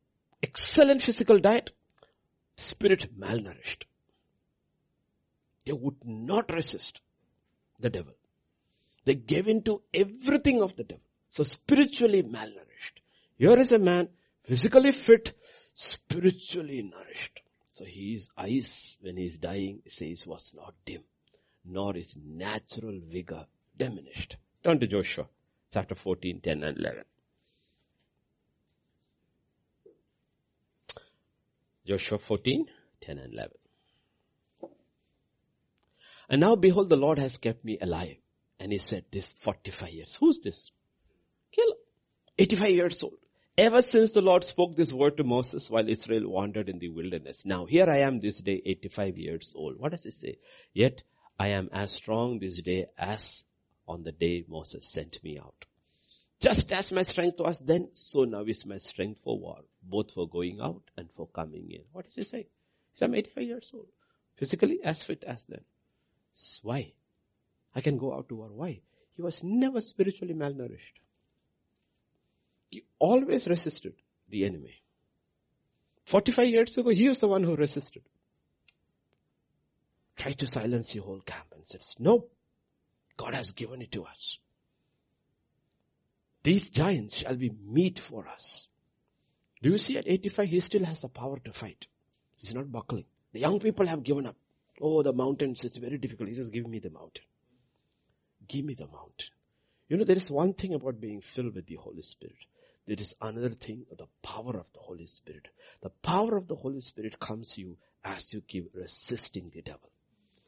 [0.43, 1.71] excellent physical diet,
[2.57, 3.83] spirit malnourished.
[5.65, 7.01] They would not resist
[7.79, 8.13] the devil.
[9.05, 11.03] They gave into everything of the devil.
[11.29, 13.01] So spiritually malnourished.
[13.37, 14.09] Here is a man
[14.43, 15.33] physically fit,
[15.73, 17.41] spiritually nourished.
[17.77, 21.03] So his eyes, when he is dying, says was not dim,
[21.63, 23.45] nor his natural vigor
[23.77, 24.37] diminished.
[24.63, 25.27] Turn to Joshua,
[25.71, 27.03] chapter 14, 10 and 11.
[31.85, 32.65] Joshua 14,
[33.01, 33.51] 10 and 11.
[36.29, 38.17] And now behold, the Lord has kept me alive
[38.59, 40.17] And he said, this 45 years.
[40.19, 40.71] Who's this?
[41.51, 41.77] Caleb.
[42.39, 43.19] 85 years old.
[43.59, 47.43] Ever since the Lord spoke this word to Moses while Israel wandered in the wilderness.
[47.43, 49.79] Now here I am this day 85 years old.
[49.79, 50.37] What does it say?
[50.73, 51.01] Yet
[51.39, 53.45] I am as strong this day as
[53.87, 55.65] on the day Moses sent me out.
[56.39, 60.29] Just as my strength was then, so now is my strength for war, both for
[60.29, 61.81] going out and for coming in.
[61.91, 62.47] What does he say?
[62.93, 63.87] He I'm 85 years old.
[64.35, 65.61] Physically as fit as then.
[66.61, 66.93] Why?
[67.73, 68.49] I can go out to war.
[68.53, 68.81] Why?
[69.15, 71.01] He was never spiritually malnourished.
[72.69, 73.93] He always resisted
[74.29, 74.73] the enemy.
[76.05, 78.03] 45 years ago, he was the one who resisted.
[80.15, 82.27] Tried to silence the whole camp and says, no,
[83.17, 84.39] God has given it to us.
[86.43, 88.67] These giants shall be meat for us.
[89.61, 91.87] Do you see at 85 he still has the power to fight.
[92.37, 93.05] He's not buckling.
[93.33, 94.35] The young people have given up.
[94.79, 96.29] Oh, the mountains, it's very difficult.
[96.29, 97.23] He says, give me the mountain.
[98.47, 99.29] Give me the mountain.
[99.89, 102.37] You know, there is one thing about being filled with the Holy Spirit.
[102.87, 105.49] There is another thing, the power of the Holy Spirit.
[105.81, 109.89] The power of the Holy Spirit comes to you as you keep resisting the devil.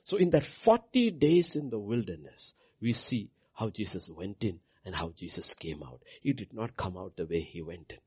[0.06, 4.96] So in that 40 days in the wilderness, we see how Jesus went in and
[4.96, 6.00] how Jesus came out.
[6.22, 8.00] He did not come out the way he went in.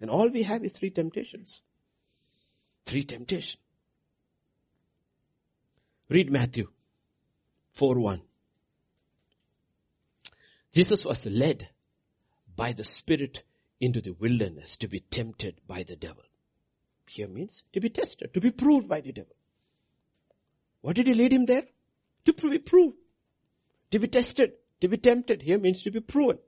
[0.00, 1.62] And all we have is three temptations.
[2.84, 3.56] Three temptations.
[6.08, 6.68] Read Matthew
[7.74, 8.22] 4 1.
[10.72, 11.68] Jesus was led
[12.54, 13.42] by the Spirit
[13.80, 16.22] into the wilderness to be tempted by the devil.
[17.08, 19.34] Here means to be tested, to be proved by the devil.
[20.80, 21.64] What did he lead him there?
[22.24, 22.96] To be proved,
[23.90, 25.42] to be tested, to be tempted.
[25.42, 26.38] Here means to be proven.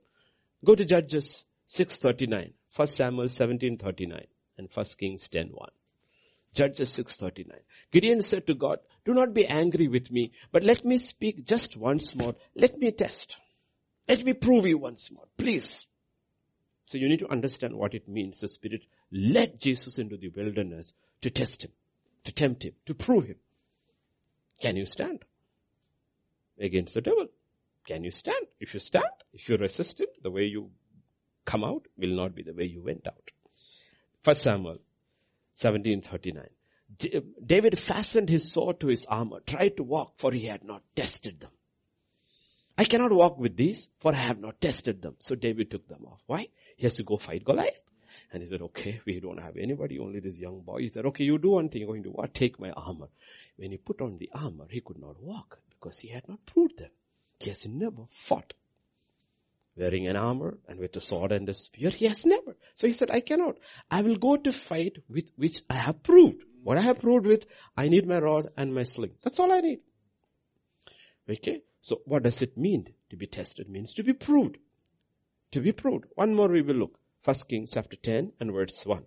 [0.63, 4.27] Go to Judges 639, 1 Samuel 1739
[4.57, 5.69] and 1 Kings 10:1.
[6.53, 7.61] Judges 6:39.
[7.91, 11.77] Gideon said to God, "Do not be angry with me, but let me speak just
[11.77, 12.35] once more.
[12.55, 13.37] Let me test.
[14.07, 15.85] Let me prove you once more, please."
[16.89, 18.39] So you need to understand what it means.
[18.39, 18.81] The Spirit
[19.11, 21.69] led Jesus into the wilderness to test him,
[22.23, 23.35] to tempt him, to prove him.
[24.59, 25.23] Can you stand
[26.59, 27.27] against the devil?
[27.85, 28.43] Can you stand?
[28.59, 30.71] If you stand, if you resist it, the way you
[31.45, 33.29] come out will not be the way you went out.
[34.23, 34.79] First Samuel
[35.61, 36.47] 1739.
[37.45, 41.39] David fastened his sword to his armor, tried to walk for he had not tested
[41.39, 41.51] them.
[42.79, 45.15] I cannot walk with these for I have not tested them.
[45.19, 46.21] So David took them off.
[46.27, 46.47] Why?
[46.77, 47.81] He has to go fight Goliath.
[48.31, 50.79] And he said, okay, we don't have anybody, only this young boy.
[50.79, 51.81] He said, okay, you do one thing.
[51.81, 52.33] You're going to what?
[52.33, 53.09] Take my armor.
[53.57, 56.79] When he put on the armor, he could not walk because he had not proved
[56.79, 56.89] them.
[57.41, 58.53] He has never fought.
[59.75, 62.55] Wearing an armor and with a sword and a spear, he has never.
[62.75, 63.57] So he said, I cannot.
[63.91, 66.43] I will go to fight with which I have proved.
[66.63, 69.15] What I have proved with, I need my rod and my sling.
[69.21, 69.79] That's all I need.
[71.29, 71.61] Okay?
[71.81, 73.69] So what does it mean to be tested?
[73.69, 74.57] Means to be proved.
[75.51, 76.05] To be proved.
[76.15, 76.99] One more we will look.
[77.21, 79.03] First Kings chapter 10 and verse 1.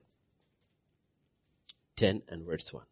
[1.97, 2.83] 10 and verse 1.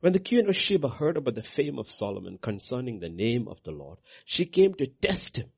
[0.00, 3.62] When the queen of Sheba heard about the fame of Solomon concerning the name of
[3.64, 5.50] the Lord, she came to test him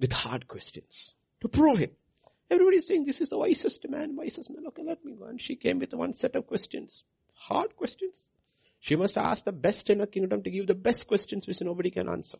[0.00, 1.90] with hard questions to prove him.
[2.50, 4.66] Everybody's saying this is the wisest man, wisest man.
[4.68, 5.26] Okay, let me go.
[5.26, 7.04] And she came with one set of questions.
[7.34, 8.24] Hard questions.
[8.80, 11.90] She must ask the best in her kingdom to give the best questions which nobody
[11.90, 12.38] can answer.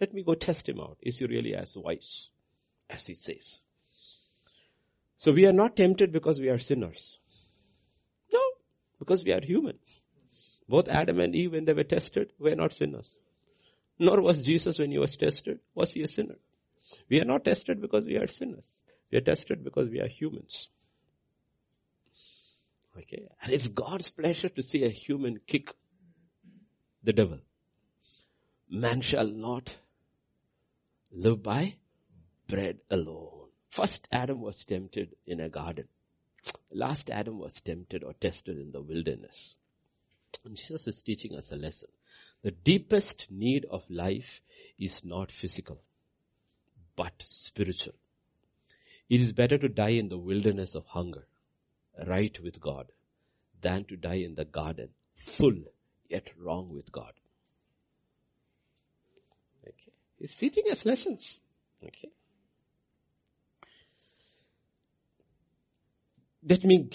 [0.00, 0.96] Let me go test him out.
[1.02, 2.28] Is he really as wise
[2.88, 3.60] as he says?
[5.16, 7.18] So we are not tempted because we are sinners.
[8.32, 8.40] No,
[8.98, 9.78] because we are human.
[10.68, 13.18] Both Adam and Eve, when they were tested, were not sinners.
[13.98, 15.58] Nor was Jesus when he was tested.
[15.74, 16.36] Was he a sinner?
[17.08, 18.82] We are not tested because we are sinners.
[19.10, 20.68] We are tested because we are humans.
[22.96, 23.28] Okay.
[23.42, 25.74] And it's God's pleasure to see a human kick
[27.02, 27.38] the devil.
[28.68, 29.76] Man shall not
[31.12, 31.76] live by
[32.46, 33.48] bread alone.
[33.70, 35.88] First Adam was tempted in a garden.
[36.72, 39.56] Last Adam was tempted or tested in the wilderness.
[40.44, 41.90] And Jesus is teaching us a lesson.
[42.42, 44.40] The deepest need of life
[44.78, 45.80] is not physical,
[46.96, 47.94] but spiritual.
[49.08, 51.26] It is better to die in the wilderness of hunger,
[52.06, 52.86] right with God,
[53.60, 55.64] than to die in the garden, full
[56.10, 57.12] yet wrong with God.
[59.66, 59.92] Okay.
[60.18, 61.38] He's teaching us lessons.
[61.84, 62.10] Okay.
[66.42, 66.88] Let me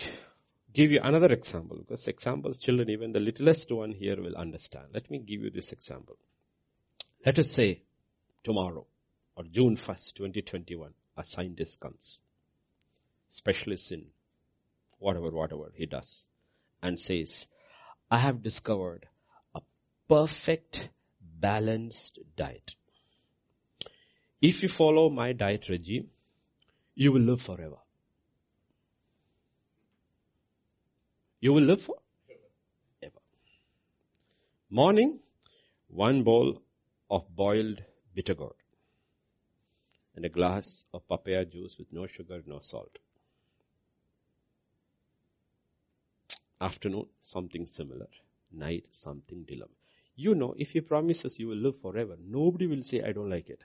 [0.74, 4.88] give you another example because examples children, even the littlest one here will understand.
[4.93, 6.18] Let me give you this example.
[7.26, 7.82] Let us say
[8.43, 8.86] tomorrow
[9.36, 12.20] or June 1st, 2021, a scientist comes,
[13.30, 14.05] specialist in
[14.99, 16.26] whatever, whatever he does
[16.82, 17.47] and says,
[18.10, 19.08] I have discovered
[19.53, 19.62] a
[20.08, 20.89] perfect
[21.22, 22.76] balanced diet.
[24.41, 26.10] If you follow my diet regime,
[26.93, 27.78] you will live forever.
[31.39, 32.01] You will live forever.
[34.70, 35.20] Morning,
[35.88, 36.62] one bowl
[37.10, 37.82] of boiled
[38.14, 38.56] bitter gourd
[40.16, 42.97] and a glass of papaya juice with no sugar, no salt.
[46.62, 48.08] Afternoon, something similar.
[48.51, 49.74] Night, something dilemma.
[50.16, 53.49] You know, if he promises you will live forever, nobody will say, I don't like
[53.49, 53.60] it.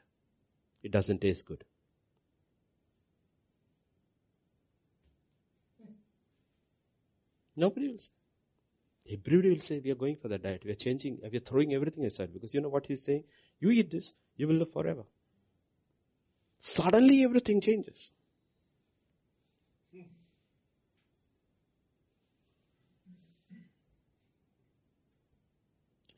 [0.83, 1.65] It doesn't taste good.
[7.55, 8.11] Nobody will say.
[9.13, 10.63] Everybody will say, we are going for that diet.
[10.65, 13.25] We are changing, we are throwing everything aside because you know what he's saying?
[13.61, 15.03] You eat this, you will live forever.
[16.59, 18.13] Suddenly everything changes.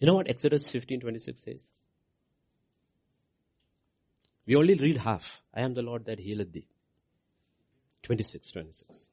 [0.03, 1.71] You know what Exodus 15:26 says?
[4.47, 5.41] We only read half.
[5.55, 6.67] I am the Lord that healeth thee.
[8.03, 9.07] 26, 26.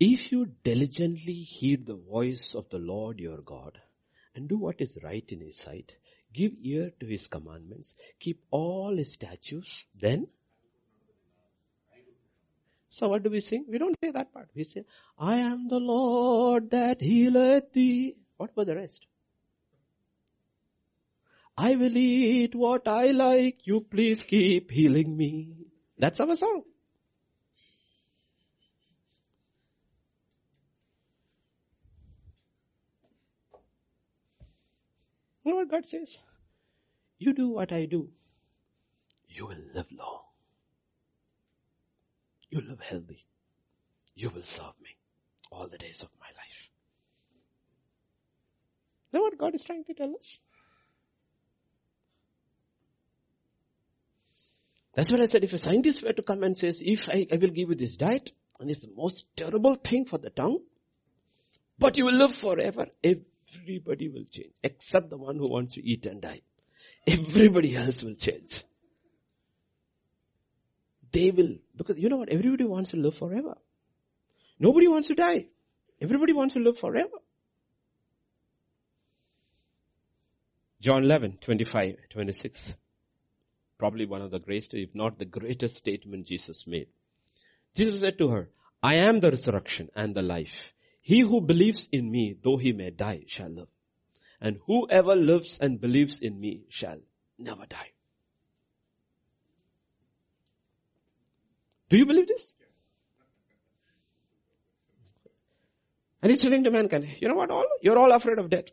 [0.00, 3.80] If you diligently heed the voice of the Lord your God
[4.34, 5.94] and do what is right in his sight,
[6.32, 10.26] give ear to his commandments, keep all his statutes, then
[12.96, 13.66] so what do we sing?
[13.68, 14.48] We don't say that part.
[14.54, 14.86] We say,
[15.18, 18.16] I am the Lord that healeth thee.
[18.38, 19.06] What about the rest?
[21.58, 23.66] I will eat what I like.
[23.66, 25.50] You please keep healing me.
[25.98, 26.62] That's our song.
[35.44, 36.18] You know what God says?
[37.18, 38.08] You do what I do.
[39.28, 40.25] You will live long.
[42.56, 43.22] You live healthy.
[44.14, 44.96] You will serve me
[45.50, 46.70] all the days of my life.
[49.12, 50.40] Know what God is trying to tell us?
[54.94, 55.44] That's what I said.
[55.44, 57.96] If a scientist were to come and says, if I, I will give you this
[57.96, 60.60] diet, and it's the most terrible thing for the tongue,
[61.78, 66.06] but you will live forever, everybody will change, except the one who wants to eat
[66.06, 66.40] and die.
[67.06, 68.64] Everybody else will change.
[71.16, 73.56] They will, because you know what, everybody wants to live forever.
[74.58, 75.46] Nobody wants to die.
[75.98, 77.16] Everybody wants to live forever.
[80.78, 82.76] John 11, 25, 26.
[83.78, 86.88] Probably one of the greatest, if not the greatest statement Jesus made.
[87.74, 88.50] Jesus said to her,
[88.82, 90.74] I am the resurrection and the life.
[91.00, 93.68] He who believes in me, though he may die, shall live.
[94.38, 96.98] And whoever lives and believes in me shall
[97.38, 97.92] never die.
[101.88, 102.52] Do you believe this?
[106.22, 107.66] And he's telling to mankind, you know what all?
[107.82, 108.66] You're all afraid of death.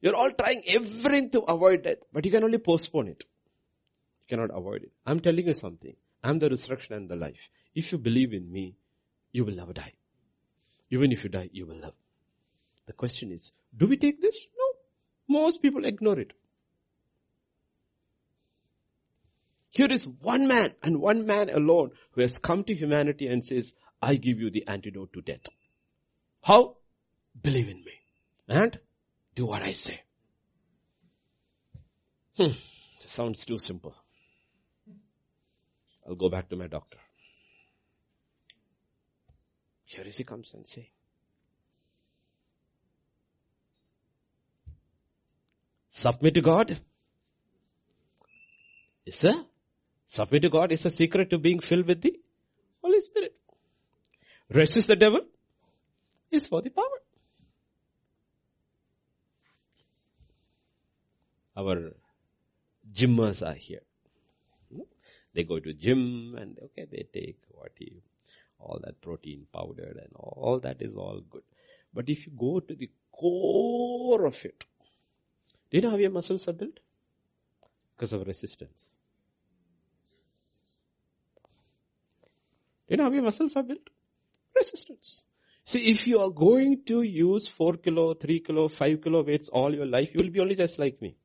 [0.00, 3.24] You're all trying everything to avoid death, but you can only postpone it.
[4.22, 4.92] You cannot avoid it.
[5.04, 5.96] I'm telling you something.
[6.22, 7.50] I'm the resurrection and the life.
[7.74, 8.76] If you believe in me,
[9.32, 9.94] you will never die.
[10.90, 11.94] Even if you die, you will live.
[12.86, 14.46] The question is, do we take this?
[14.56, 15.40] No.
[15.40, 16.32] Most people ignore it.
[19.76, 23.74] Here is one man and one man alone who has come to humanity and says,
[24.00, 25.46] I give you the antidote to death.
[26.42, 26.78] How?
[27.42, 27.92] Believe in me.
[28.48, 28.78] And
[29.34, 30.00] do what I say.
[32.38, 32.52] Hmm.
[33.06, 33.94] Sounds too simple.
[36.08, 36.96] I'll go back to my doctor.
[39.84, 40.90] Here he comes and say,
[45.90, 46.78] Submit to God.
[49.04, 49.44] Is there?
[50.06, 52.18] Submit to God is a secret to being filled with the
[52.82, 53.34] Holy Spirit.
[54.48, 55.22] Resist the devil
[56.30, 56.84] is for the power.
[61.56, 61.92] Our
[62.92, 63.80] gymmers are here.
[64.72, 64.82] Hmm?
[65.34, 68.02] They go to gym and okay, they take what he,
[68.60, 71.42] all that protein powder and all that is all good.
[71.92, 74.64] But if you go to the core of it,
[75.70, 76.78] do you know how your muscles are built?
[77.96, 78.92] Because of resistance.
[82.88, 83.88] You know how your muscles are built?
[84.54, 85.24] Resistance.
[85.64, 89.74] See, if you are going to use 4 kilo, 3 kilo, 5 kilo weights all
[89.74, 91.16] your life, you will be only just like me.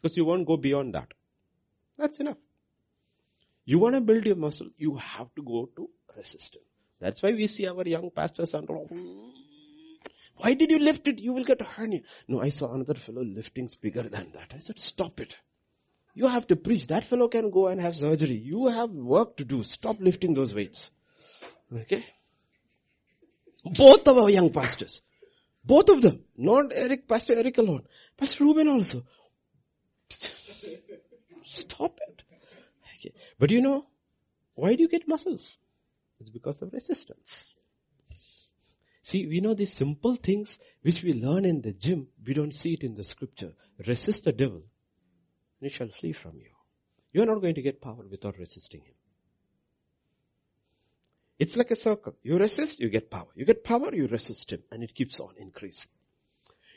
[0.00, 1.08] Because you won't go beyond that.
[1.98, 2.36] That's enough.
[3.64, 6.64] You want to build your muscle, you have to go to resistance.
[7.00, 8.88] That's why we see our young pastors and all,
[10.36, 11.20] why did you lift it?
[11.20, 12.00] You will get a hernia.
[12.28, 14.52] No, I saw another fellow lifting bigger than that.
[14.54, 15.36] I said, stop it.
[16.14, 16.86] You have to preach.
[16.88, 18.36] That fellow can go and have surgery.
[18.36, 19.62] You have work to do.
[19.62, 20.90] Stop lifting those weights.
[21.74, 22.04] Okay?
[23.64, 25.02] Both of our young pastors.
[25.64, 26.24] Both of them.
[26.36, 27.84] Not Eric, Pastor Eric alone.
[28.16, 29.04] Pastor Ruben also.
[31.44, 32.22] Stop it.
[32.98, 33.14] Okay.
[33.38, 33.86] But you know,
[34.54, 35.56] why do you get muscles?
[36.20, 37.52] It's because of resistance.
[39.02, 42.74] See, we know these simple things which we learn in the gym, we don't see
[42.74, 43.52] it in the scripture.
[43.86, 44.62] Resist the devil,
[45.62, 46.50] and shall flee from you.
[47.12, 48.94] You're not going to get power without resisting him.
[51.38, 52.14] It's like a circle.
[52.22, 53.28] You resist, you get power.
[53.34, 55.90] You get power, you resist him, and it keeps on increasing.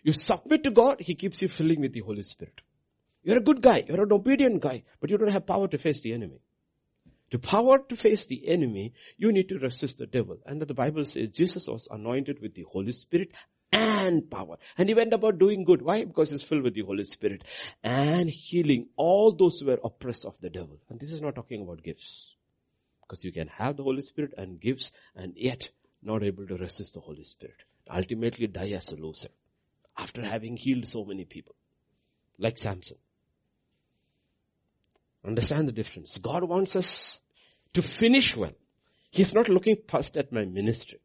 [0.03, 2.61] You submit to God, he keeps you filling with the Holy Spirit.
[3.23, 6.01] You're a good guy, you're an obedient guy, but you don't have power to face
[6.01, 6.41] the enemy.
[7.31, 10.37] To power to face the enemy, you need to resist the devil.
[10.45, 13.31] And the Bible says Jesus was anointed with the Holy Spirit
[13.75, 14.57] and power.
[14.77, 15.81] And he went about doing good.
[15.81, 16.05] Why?
[16.05, 17.43] Because he's filled with the Holy Spirit
[17.83, 20.79] and healing all those who were oppressed of the devil.
[20.89, 22.35] And this is not talking about gifts.
[23.01, 25.69] Because you can have the Holy Spirit and gifts and yet
[26.01, 27.57] not able to resist the Holy Spirit.
[27.89, 29.29] Ultimately die as a loser.
[29.97, 31.55] After having healed so many people.
[32.37, 32.97] Like Samson.
[35.25, 36.17] Understand the difference.
[36.17, 37.19] God wants us
[37.73, 38.53] to finish well.
[39.11, 40.99] He's not looking first at my ministry.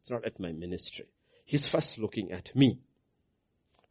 [0.00, 1.06] It's not at my ministry.
[1.48, 2.78] He's first looking at me.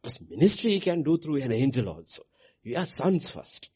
[0.00, 2.22] Because ministry he can do through an angel also.
[2.64, 3.68] We are sons first.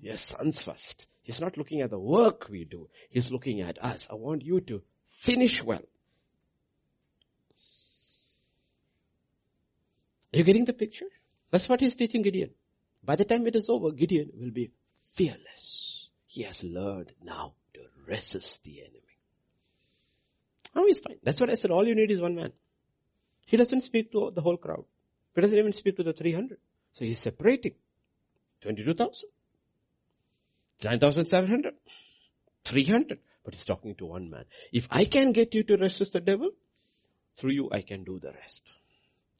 [0.00, 1.08] We are sons first.
[1.24, 2.88] He's not looking at the work we do.
[3.10, 4.06] He's looking at us.
[4.08, 5.82] I want you to finish well.
[10.32, 11.06] Are you getting the picture?
[11.50, 12.50] That's what he's teaching Gideon.
[13.02, 14.70] By the time it is over, Gideon will be
[15.16, 16.08] fearless.
[16.26, 19.00] He has learned now to resist the enemy.
[20.76, 21.18] Oh, he's fine.
[21.24, 21.72] That's what I said.
[21.72, 22.52] All you need is one man.
[23.46, 24.84] He doesn't speak to the whole crowd.
[25.34, 26.58] He doesn't even speak to the 300.
[26.92, 27.74] So he's separating
[28.60, 29.28] 22,000,
[30.84, 31.74] 9,700,
[32.64, 33.18] 300.
[33.44, 34.44] But he's talking to one man.
[34.72, 36.50] If I can get you to resist the devil,
[37.36, 38.62] through you I can do the rest.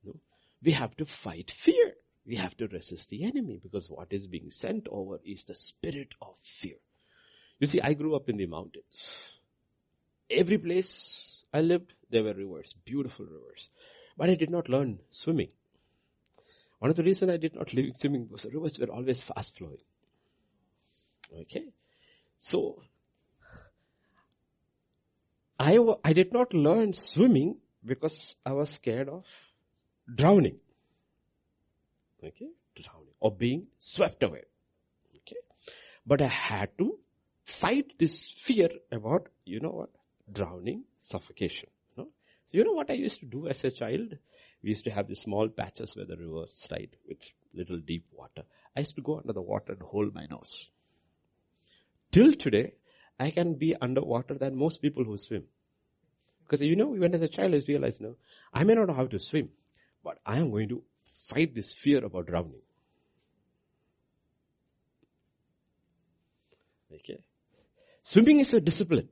[0.05, 0.15] No?
[0.63, 1.95] We have to fight fear.
[2.25, 6.15] We have to resist the enemy because what is being sent over is the spirit
[6.23, 6.77] of fear.
[7.59, 9.17] You see, I grew up in the mountains.
[10.31, 13.71] Every place I lived, there were rivers, beautiful rivers.
[14.17, 15.51] But I did not learn swimming.
[16.79, 19.57] One of the reasons I did not learn swimming was the rivers were always fast
[19.57, 19.79] flowing.
[21.43, 21.67] Okay.
[22.39, 22.83] So,
[25.59, 29.25] I, I did not learn swimming because I was scared of
[30.13, 30.59] drowning.
[32.23, 32.49] Okay.
[32.75, 33.15] Drowning.
[33.21, 34.43] Or being swept away.
[35.17, 35.37] Okay.
[36.07, 36.99] But I had to
[37.45, 39.91] fight this fear about, you know what?
[40.31, 41.69] Drowning, suffocation.
[42.57, 44.17] You know what I used to do as a child?
[44.63, 47.19] We used to have these small patches where the river slide with
[47.53, 48.45] little deep water.
[48.75, 50.71] I used to go under the water and hold my nose.
[52.11, 52.73] Till today,
[53.21, 55.45] I can be underwater than most people who swim.
[56.45, 58.17] Because you know, when as a child I realized, no,
[58.55, 59.51] I may not know how to swim,
[60.03, 60.83] but I am going to
[61.27, 62.63] fight this fear about drowning.
[66.91, 67.19] Okay.
[68.03, 69.11] Swimming is a discipline.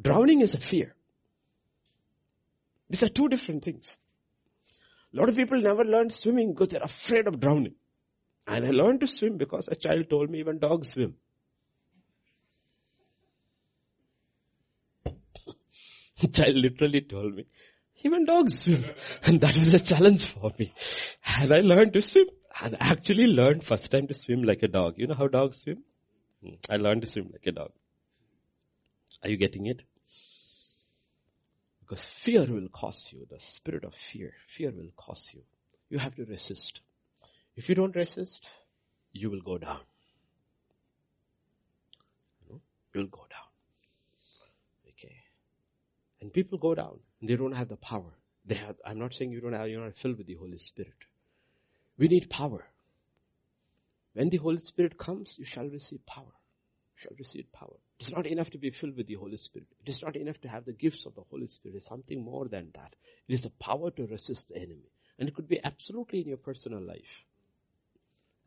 [0.00, 0.94] Drowning is a fear.
[2.90, 3.96] These are two different things.
[5.14, 7.74] A lot of people never learn swimming because they're afraid of drowning.
[8.48, 11.14] And I learned to swim because a child told me even dogs swim.
[16.20, 17.46] The child literally told me,
[18.02, 18.84] even dogs swim.
[19.22, 20.74] And that was a challenge for me.
[21.38, 22.26] And I learned to swim.
[22.60, 24.94] And I actually learned first time to swim like a dog.
[24.96, 25.84] You know how dogs swim?
[26.42, 26.54] Hmm.
[26.68, 27.70] I learned to swim like a dog.
[29.22, 29.82] Are you getting it?
[31.90, 35.42] Because fear will cause you, the spirit of fear, fear will cause you.
[35.88, 36.82] You have to resist.
[37.56, 38.48] If you don't resist,
[39.10, 39.80] you will go down.
[42.48, 42.60] You
[42.94, 43.48] will go down.
[44.90, 45.16] Okay.
[46.20, 47.00] And people go down.
[47.20, 48.14] They don't have the power.
[48.46, 50.94] They have, I'm not saying you don't have, you're not filled with the Holy Spirit.
[51.98, 52.64] We need power.
[54.12, 56.22] When the Holy Spirit comes, you shall receive power.
[56.94, 57.78] You shall receive power.
[58.00, 59.68] It is not enough to be filled with the Holy Spirit.
[59.84, 61.74] It is not enough to have the gifts of the Holy Spirit.
[61.74, 62.94] It is something more than that.
[63.28, 64.90] It is the power to resist the enemy.
[65.18, 67.26] And it could be absolutely in your personal life.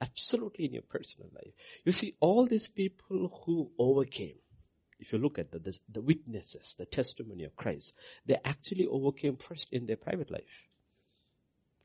[0.01, 1.53] Absolutely in your personal life.
[1.85, 4.37] You see, all these people who overcame,
[4.99, 7.93] if you look at the, the, the witnesses, the testimony of Christ,
[8.25, 10.65] they actually overcame first in their private life.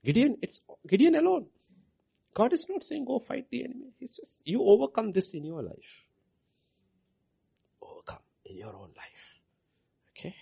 [0.03, 1.49] Gideon, it's Gideon alone.
[2.33, 3.93] God is not saying go fight the enemy.
[3.99, 6.08] He's just, you overcome this in your life
[8.49, 9.27] in your own life.
[10.17, 10.35] Okay?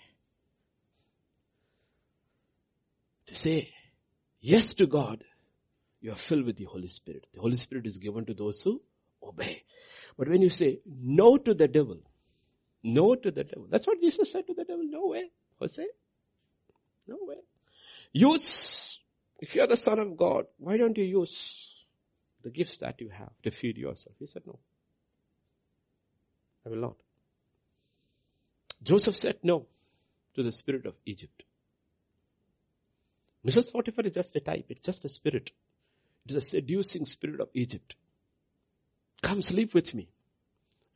[3.27, 3.73] To say
[4.39, 5.23] yes to God,
[6.01, 7.25] you are filled with the Holy Spirit.
[7.33, 8.81] The Holy Spirit is given to those who
[9.21, 9.63] obey.
[10.17, 11.97] But when you say no to the devil,
[12.83, 15.29] no to the devil, that's what Jesus said to the devil, no way,
[15.59, 15.85] Jose,
[17.07, 17.35] no way.
[18.13, 18.99] use,
[19.39, 21.85] if you're the son of God, why don't you use
[22.43, 24.15] the gifts that you have to feed yourself?
[24.19, 24.59] He said, no.
[26.65, 26.95] I will not.
[28.83, 29.65] Joseph said no
[30.35, 31.43] to the spirit of Egypt.
[33.45, 33.71] Mrs.
[33.71, 34.65] Potiphar is just a type.
[34.69, 35.51] It's just a spirit.
[36.25, 37.95] It is a seducing spirit of Egypt.
[39.21, 40.09] Come sleep with me.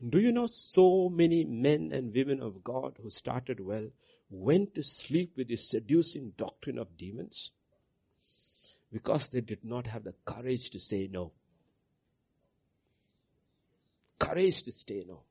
[0.07, 3.87] Do you know so many men and women of God who started well
[4.29, 7.51] went to sleep with the seducing doctrine of demons?
[8.91, 11.31] Because they did not have the courage to say no.
[14.19, 15.21] Courage to say no.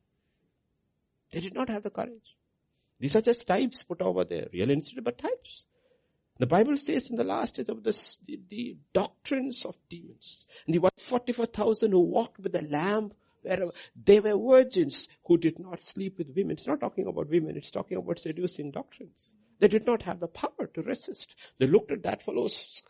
[1.33, 2.37] They did not have the courage.
[3.01, 4.49] These are just types put over there.
[4.53, 5.65] Real incident, but types.
[6.39, 10.47] The Bible says in the last days of this, the, the doctrines of demons.
[10.67, 13.73] And the 144,000 who walked with the lamb, wherever,
[14.03, 16.53] they were virgins who did not sleep with women.
[16.53, 19.33] It's not talking about women, it's talking about seducing doctrines.
[19.59, 21.35] They did not have the power to resist.
[21.59, 22.83] They looked at that fellow's,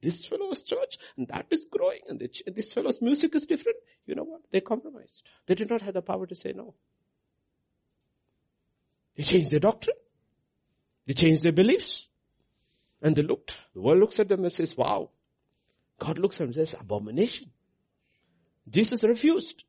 [0.00, 3.76] this fellow's church, and that is growing, and this fellow's music is different.
[4.06, 4.40] You know what?
[4.50, 5.22] They compromised.
[5.46, 6.74] They did not have the power to say no.
[9.16, 9.96] They changed their doctrine.
[11.06, 12.08] They changed their beliefs.
[13.02, 15.10] And they looked, the world looks at them and says, wow.
[15.98, 17.50] God looks at them and says, abomination.
[18.68, 19.64] Jesus refused.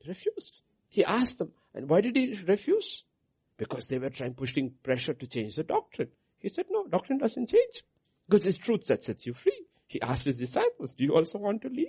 [0.00, 0.62] He refused.
[0.88, 3.04] He asked them, and why did he refuse?
[3.56, 6.08] Because they were trying, pushing pressure to change the doctrine.
[6.38, 7.82] He said, no, doctrine doesn't change.
[8.28, 9.64] Because it's truth that sets you free.
[9.86, 11.88] He asked his disciples, do you also want to leave?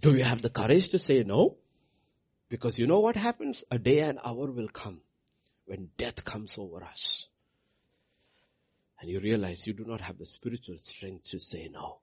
[0.00, 1.56] Do you have the courage to say no?
[2.48, 3.64] Because you know what happens?
[3.70, 5.00] A day and hour will come
[5.64, 7.26] when death comes over us.
[9.00, 11.98] And you realize you do not have the spiritual strength to say no.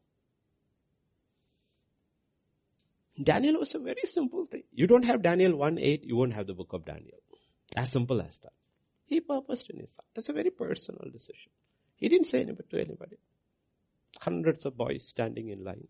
[3.22, 4.64] Daniel was a very simple thing.
[4.74, 7.20] You don't have Daniel 1-8, you won't have the book of Daniel.
[7.76, 8.54] As simple as that.
[9.06, 10.08] He purposed in his heart.
[10.16, 11.52] That's a very personal decision.
[11.96, 13.18] He didn't say anything to anybody.
[14.20, 15.88] Hundreds of boys standing in line.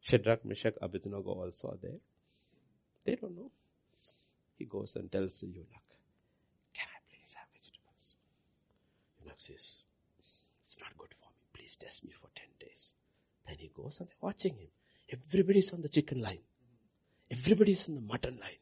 [0.00, 1.98] Shadrach, Meshach, Abednego also are there.
[3.06, 3.50] They don't know.
[4.58, 5.88] He goes and tells the eunuch,
[6.74, 8.16] can I please have vegetables?
[9.22, 9.84] Eunuch says,
[10.18, 11.42] it's not good for me.
[11.54, 12.92] Please test me for 10 days.
[13.46, 14.68] Then he goes and they're watching him.
[15.08, 16.42] Everybody's on the chicken line.
[17.30, 18.58] Everybody's on the mutton line.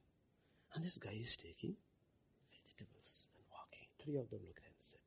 [0.74, 1.74] And this guy is taking
[2.53, 3.88] vegetables and walking.
[3.99, 5.01] Three of them looked at him and said,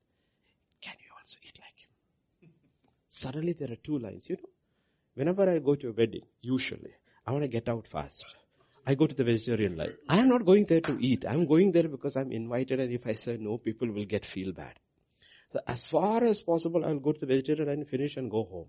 [0.80, 2.50] can you also eat like him?
[3.08, 4.28] Suddenly there are two lines.
[4.28, 4.50] You know,
[5.14, 8.26] whenever I go to a wedding, usually, I want to get out fast.
[8.88, 9.92] I go to the vegetarian life.
[10.08, 11.26] I am not going there to eat.
[11.28, 14.52] I'm going there because I'm invited and if I say no, people will get feel
[14.52, 14.78] bad.
[15.52, 18.68] So as far as possible, I'll go to the vegetarian and finish and go home.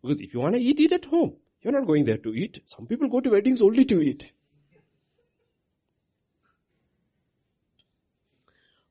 [0.00, 1.34] Because if you want to eat, eat at home.
[1.60, 2.60] You're not going there to eat.
[2.66, 4.30] Some people go to weddings only to eat.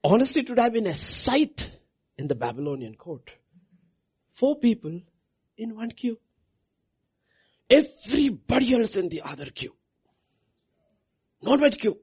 [0.04, 1.72] Honestly, it would have been a sight
[2.18, 3.32] in the Babylonian court.
[4.32, 5.00] Four people
[5.58, 6.20] in one queue.
[7.70, 9.74] Everybody else in the other queue.
[11.42, 12.00] Non-veg queue.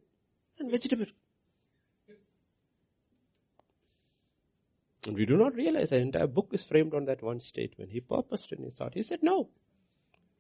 [0.59, 1.07] And vegetable.
[5.07, 7.91] And we do not realize the entire book is framed on that one statement.
[7.91, 8.95] He purposed in his heart.
[8.95, 9.49] He said no.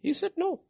[0.00, 0.60] He said no.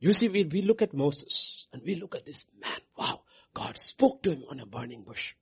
[0.00, 2.78] You see, we, we look at Moses and we look at this man.
[2.98, 3.22] Wow,
[3.54, 5.34] God spoke to him on a burning bush.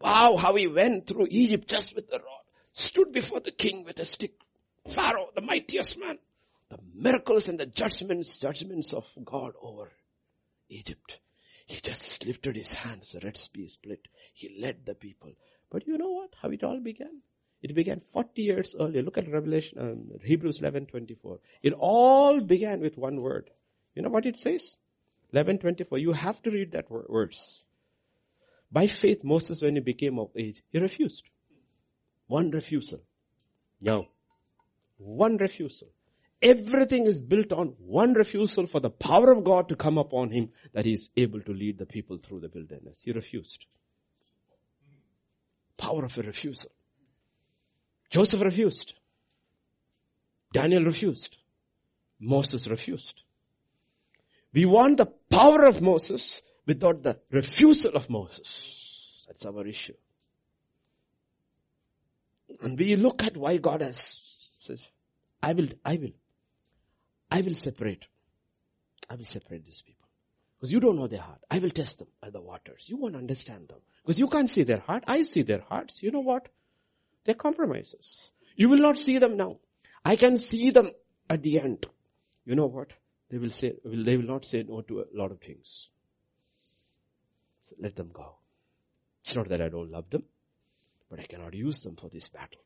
[0.00, 3.98] Wow, how he went through Egypt just with the rod, stood before the king with
[3.98, 4.34] a stick.
[4.86, 6.18] Pharaoh, the mightiest man
[6.70, 9.90] the miracles and the judgments, judgments of God over
[10.68, 11.18] Egypt.
[11.66, 14.06] He just lifted his hands, the Red Sea split.
[14.34, 15.32] He led the people.
[15.70, 16.30] But you know what?
[16.40, 17.22] How it all began?
[17.62, 19.02] It began 40 years earlier.
[19.02, 21.40] Look at Revelation, um, Hebrews 11:24.
[21.62, 23.50] It all began with one word.
[23.94, 24.76] You know what it says?
[25.32, 25.98] 11:24.
[25.98, 27.62] You have to read that verse.
[28.72, 31.24] By faith, Moses, when he became of age, he refused.
[32.28, 33.00] One refusal.
[33.80, 34.08] No.
[34.98, 35.88] One refusal.
[36.42, 40.50] Everything is built on one refusal for the power of God to come upon him
[40.72, 43.00] that he is able to lead the people through the wilderness.
[43.04, 43.66] He refused.
[45.76, 46.70] Power of a refusal.
[48.08, 48.94] Joseph refused.
[50.52, 51.36] Daniel refused.
[52.18, 53.22] Moses refused.
[54.52, 59.24] We want the power of Moses without the refusal of Moses.
[59.26, 59.94] That's our issue.
[62.62, 64.20] And we look at why God has
[64.58, 64.80] said,
[65.42, 66.12] I will, I will.
[67.30, 68.06] I will separate.
[69.08, 70.08] I will separate these people.
[70.56, 71.40] Because you don't know their heart.
[71.50, 72.86] I will test them by the waters.
[72.88, 73.78] You won't understand them.
[74.04, 75.04] Because you can't see their heart.
[75.06, 76.02] I see their hearts.
[76.02, 76.48] You know what?
[77.24, 78.30] They're compromises.
[78.56, 79.58] You will not see them now.
[80.04, 80.90] I can see them
[81.28, 81.86] at the end.
[82.44, 82.92] You know what?
[83.30, 85.88] They will say, they will not say no to a lot of things.
[87.62, 88.34] So let them go.
[89.22, 90.24] It's not that I don't love them,
[91.08, 92.60] but I cannot use them for this battle.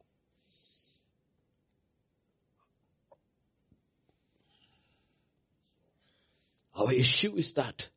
[6.75, 7.89] Our issue is that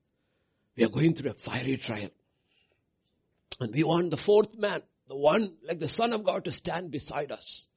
[0.76, 2.10] we are going through a fiery trial.
[3.60, 6.92] And we want the fourth man, the one like the son of God to stand
[6.92, 7.68] beside us.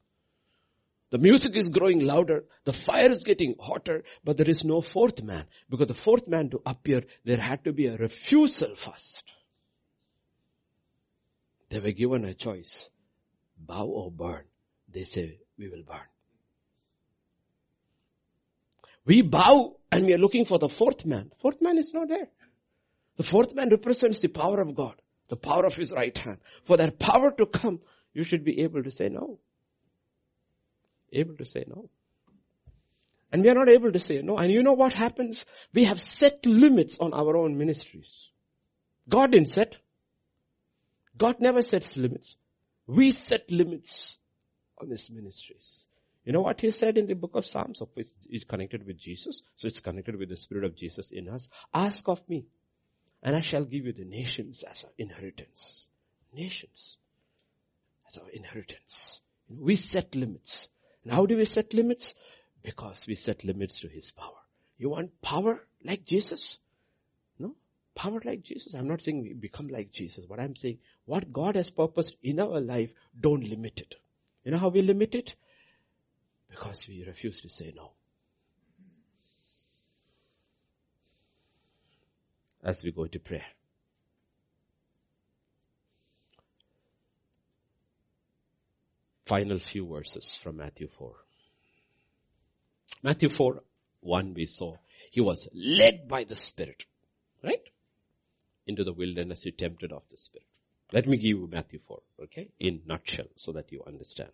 [1.11, 2.45] The music is growing louder.
[2.65, 5.47] The fire is getting hotter, but there is no fourth man.
[5.69, 9.25] Because the fourth man to appear, there had to be a refusal first.
[11.71, 12.89] They were given a choice.
[13.59, 14.45] Bow or burn.
[14.89, 16.07] They say, we will burn.
[19.11, 21.33] We bow and we are looking for the fourth man.
[21.41, 22.29] Fourth man is not there.
[23.17, 24.95] The fourth man represents the power of God,
[25.27, 26.39] the power of his right hand.
[26.63, 27.81] For that power to come,
[28.15, 29.41] you should be able to say no.
[31.13, 31.91] Able to say no.
[33.33, 34.39] And we are not able to say no.
[34.39, 35.45] And you know what happens?
[35.75, 38.29] We have set limits on our own ministries.
[39.09, 39.77] God didn't set.
[41.19, 42.37] God never sets limits.
[42.87, 44.21] We set limits
[44.81, 45.89] on his ministries.
[46.31, 47.83] You know what he said in the book of Psalms?
[47.97, 49.43] It's connected with Jesus.
[49.57, 51.49] So it's connected with the spirit of Jesus in us.
[51.75, 52.47] Ask of me
[53.21, 55.89] and I shall give you the nations as our inheritance.
[56.33, 56.99] Nations
[58.07, 59.23] as our inheritance.
[59.49, 60.69] We set limits.
[61.03, 62.15] And how do we set limits?
[62.63, 64.39] Because we set limits to His power.
[64.79, 66.61] You want power like Jesus?
[67.41, 67.57] No?
[67.97, 68.75] Power like Jesus?
[68.75, 72.39] I'm not saying we become like Jesus, but I'm saying what God has purposed in
[72.39, 73.97] our life, don't limit it.
[74.45, 75.35] You know how we limit it?
[76.51, 77.93] Because we refuse to say no.
[82.63, 83.47] As we go to prayer.
[89.31, 91.13] final few verses from Matthew 4.
[93.05, 93.63] Matthew 4,
[94.01, 94.75] 1 we saw,
[95.13, 96.85] he was led by the Spirit,
[97.45, 97.63] right?
[98.67, 100.49] Into the wilderness, he tempted of the Spirit.
[100.93, 102.49] Let me give you Matthew 4, okay?
[102.59, 104.33] In nutshell, so that you understand.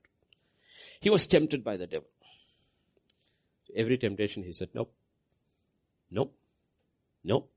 [1.00, 2.08] He was tempted by the devil.
[3.74, 4.92] Every temptation he said, nope,
[6.10, 6.34] nope,
[7.24, 7.50] nope,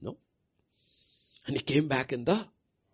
[0.00, 0.18] nope.
[1.46, 2.46] And he came back in the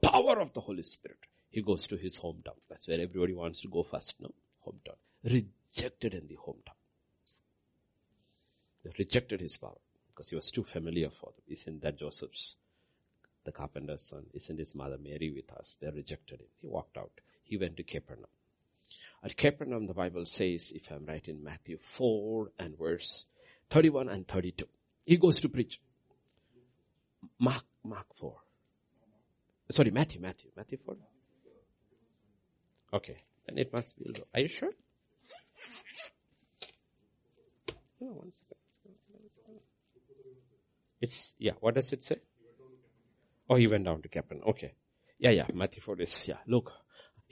[0.03, 1.19] power of the Holy Spirit
[1.55, 2.59] he goes to his hometown.
[2.69, 4.33] That's where everybody wants to go first, no?
[4.67, 4.97] Hometown.
[5.23, 6.75] Rejected in the hometown.
[8.83, 11.45] They rejected his power because he was too familiar for them.
[11.47, 12.57] Isn't that Joseph's,
[13.45, 14.27] the carpenter's son?
[14.35, 15.77] Isn't his mother Mary with us?
[15.81, 16.49] They rejected him.
[16.61, 17.13] He walked out.
[17.45, 18.27] He went to Capernaum.
[19.25, 23.27] At Capernaum, the Bible says, if I'm right in Matthew 4 and verse
[23.71, 24.67] 31 and 32,
[25.07, 25.81] he goes to preach.
[27.39, 28.37] Mark, Mark 4.
[29.71, 30.97] Sorry, Matthew, Matthew, Matthew 4.
[32.93, 33.17] Okay.
[33.47, 34.15] Then it must be.
[34.35, 34.71] Are you sure?
[38.01, 38.57] No, one second.
[41.01, 42.17] It's, yeah, what does it say?
[43.49, 44.49] Oh, he went down to Capernaum.
[44.51, 44.75] Okay.
[45.19, 46.73] Yeah, yeah, Matthew 4 is, yeah, look.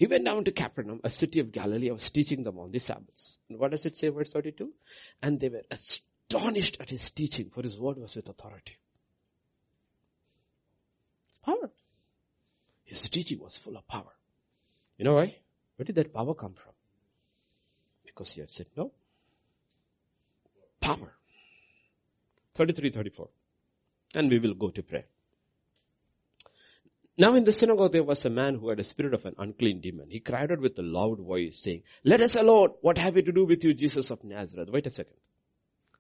[0.03, 1.89] He went down to Capernaum, a city of Galilee.
[1.89, 3.39] I was teaching them on the Sabbaths.
[3.49, 4.69] And what does it say, verse 32?
[5.23, 8.79] And they were astonished at his teaching, for his word was with authority.
[11.29, 11.71] It's power.
[12.83, 14.13] His teaching was full of power.
[14.99, 15.37] You know why?
[15.77, 16.73] Where did that power come from?
[18.05, 18.91] Because he had said no.
[20.81, 21.13] Power.
[22.57, 23.29] 33, 34.
[24.17, 25.05] And we will go to prayer.
[27.19, 29.81] Now in the synagogue there was a man who had a spirit of an unclean
[29.81, 30.09] demon.
[30.11, 32.71] He cried out with a loud voice saying, let us alone.
[32.81, 34.71] What have we to do with you, Jesus of Nazareth?
[34.71, 35.17] Wait a second.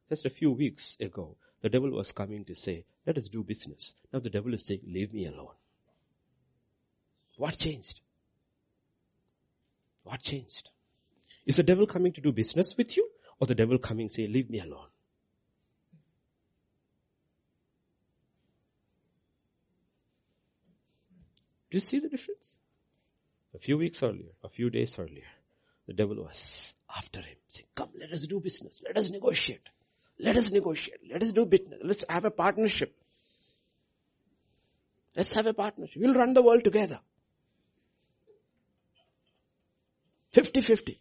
[0.09, 3.95] Just a few weeks ago, the devil was coming to say, let us do business.
[4.13, 5.55] Now the devil is saying, leave me alone.
[7.37, 8.01] What changed?
[10.05, 10.71] What changed?
[11.45, 13.09] Is the devil coming to do business with you
[13.39, 14.87] or the devil coming say, leave me alone?
[21.73, 22.59] Do you see the difference?
[23.55, 25.25] A few weeks earlier, a few days earlier,
[25.87, 28.83] the devil was after him saying, come, let us do business.
[28.85, 29.71] Let us negotiate.
[30.19, 31.01] Let us negotiate.
[31.11, 31.81] Let us do business.
[31.83, 32.95] Let's have a partnership.
[35.17, 36.03] Let's have a partnership.
[36.03, 37.01] We'll run the world together.
[40.35, 40.99] 50-50.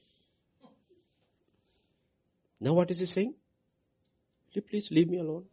[2.61, 3.33] Now what is he saying?
[3.33, 5.43] Will you please leave me alone?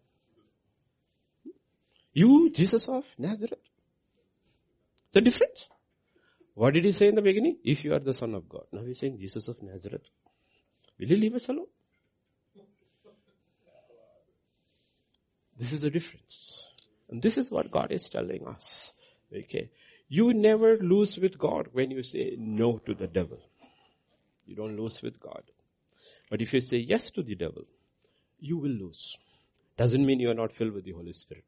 [2.12, 3.58] You, Jesus of Nazareth.
[5.12, 5.68] The difference?
[6.54, 7.58] What did he say in the beginning?
[7.64, 8.64] If you are the son of God.
[8.72, 10.08] Now he's saying Jesus of Nazareth.
[10.98, 11.66] Will you leave us alone?
[15.56, 16.64] This is the difference.
[17.08, 18.92] And this is what God is telling us.
[19.36, 19.70] Okay.
[20.08, 23.38] You never lose with God when you say no to the devil.
[24.46, 25.42] You don't lose with God.
[26.30, 27.64] But if you say yes to the devil,
[28.38, 29.16] you will lose.
[29.76, 31.44] Doesn't mean you are not filled with the Holy Spirit.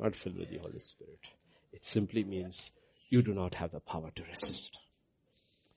[0.00, 1.20] Not filled with the Holy Spirit.
[1.72, 2.72] It simply means
[3.10, 4.78] you do not have the power to resist.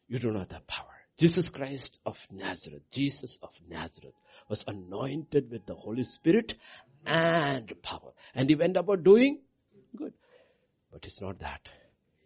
[0.07, 0.87] You do not have the power.
[1.17, 4.15] Jesus Christ of Nazareth, Jesus of Nazareth
[4.49, 6.55] was anointed with the Holy Spirit
[7.05, 8.13] and power.
[8.33, 9.41] And he went about doing
[9.95, 10.13] good.
[10.91, 11.67] But it's not that.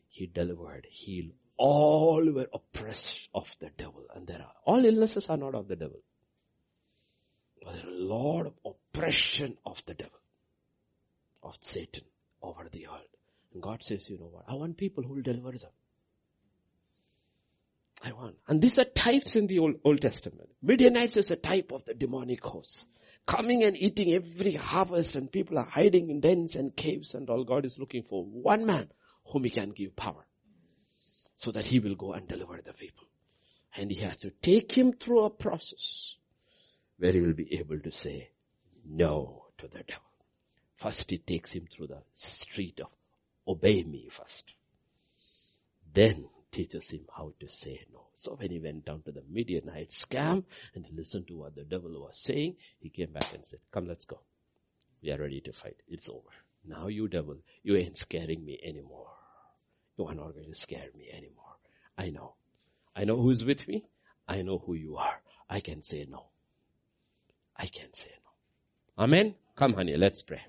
[0.08, 1.32] He delivered, healed.
[1.58, 4.06] All were oppressed of the devil.
[4.16, 6.00] And there are, all illnesses are not of the devil.
[7.64, 10.17] But there are a lot of oppression of the devil,
[11.48, 12.04] of Satan
[12.42, 13.08] over the earth.
[13.54, 14.46] And God says, you know what?
[14.48, 15.72] I want people who will deliver them.
[18.04, 18.36] I want.
[18.48, 20.50] And these are types in the Old, Old Testament.
[20.62, 22.86] Midianites is a type of the demonic host.
[23.26, 27.44] Coming and eating every harvest and people are hiding in dens and caves and all
[27.44, 28.90] God is looking for one man
[29.26, 30.26] whom he can give power.
[31.36, 33.06] So that he will go and deliver the people.
[33.76, 36.16] And he has to take him through a process
[36.98, 38.30] where he will be able to say
[38.86, 40.07] no to the devil.
[40.78, 42.92] First he takes him through the street of
[43.48, 44.54] obey me first.
[45.92, 48.08] Then teaches him how to say no.
[48.14, 50.44] So when he went down to the Midianite scam
[50.76, 54.06] and listened to what the devil was saying, he came back and said, come let's
[54.06, 54.20] go.
[55.02, 55.78] We are ready to fight.
[55.88, 56.30] It's over.
[56.66, 59.10] Now you devil, you ain't scaring me anymore.
[59.98, 61.56] You are not going to scare me anymore.
[61.98, 62.36] I know.
[62.96, 63.86] I know who's with me.
[64.28, 65.22] I know who you are.
[65.50, 66.28] I can say no.
[67.56, 69.04] I can say no.
[69.04, 69.36] Amen.
[69.56, 70.42] Come honey, let's pray.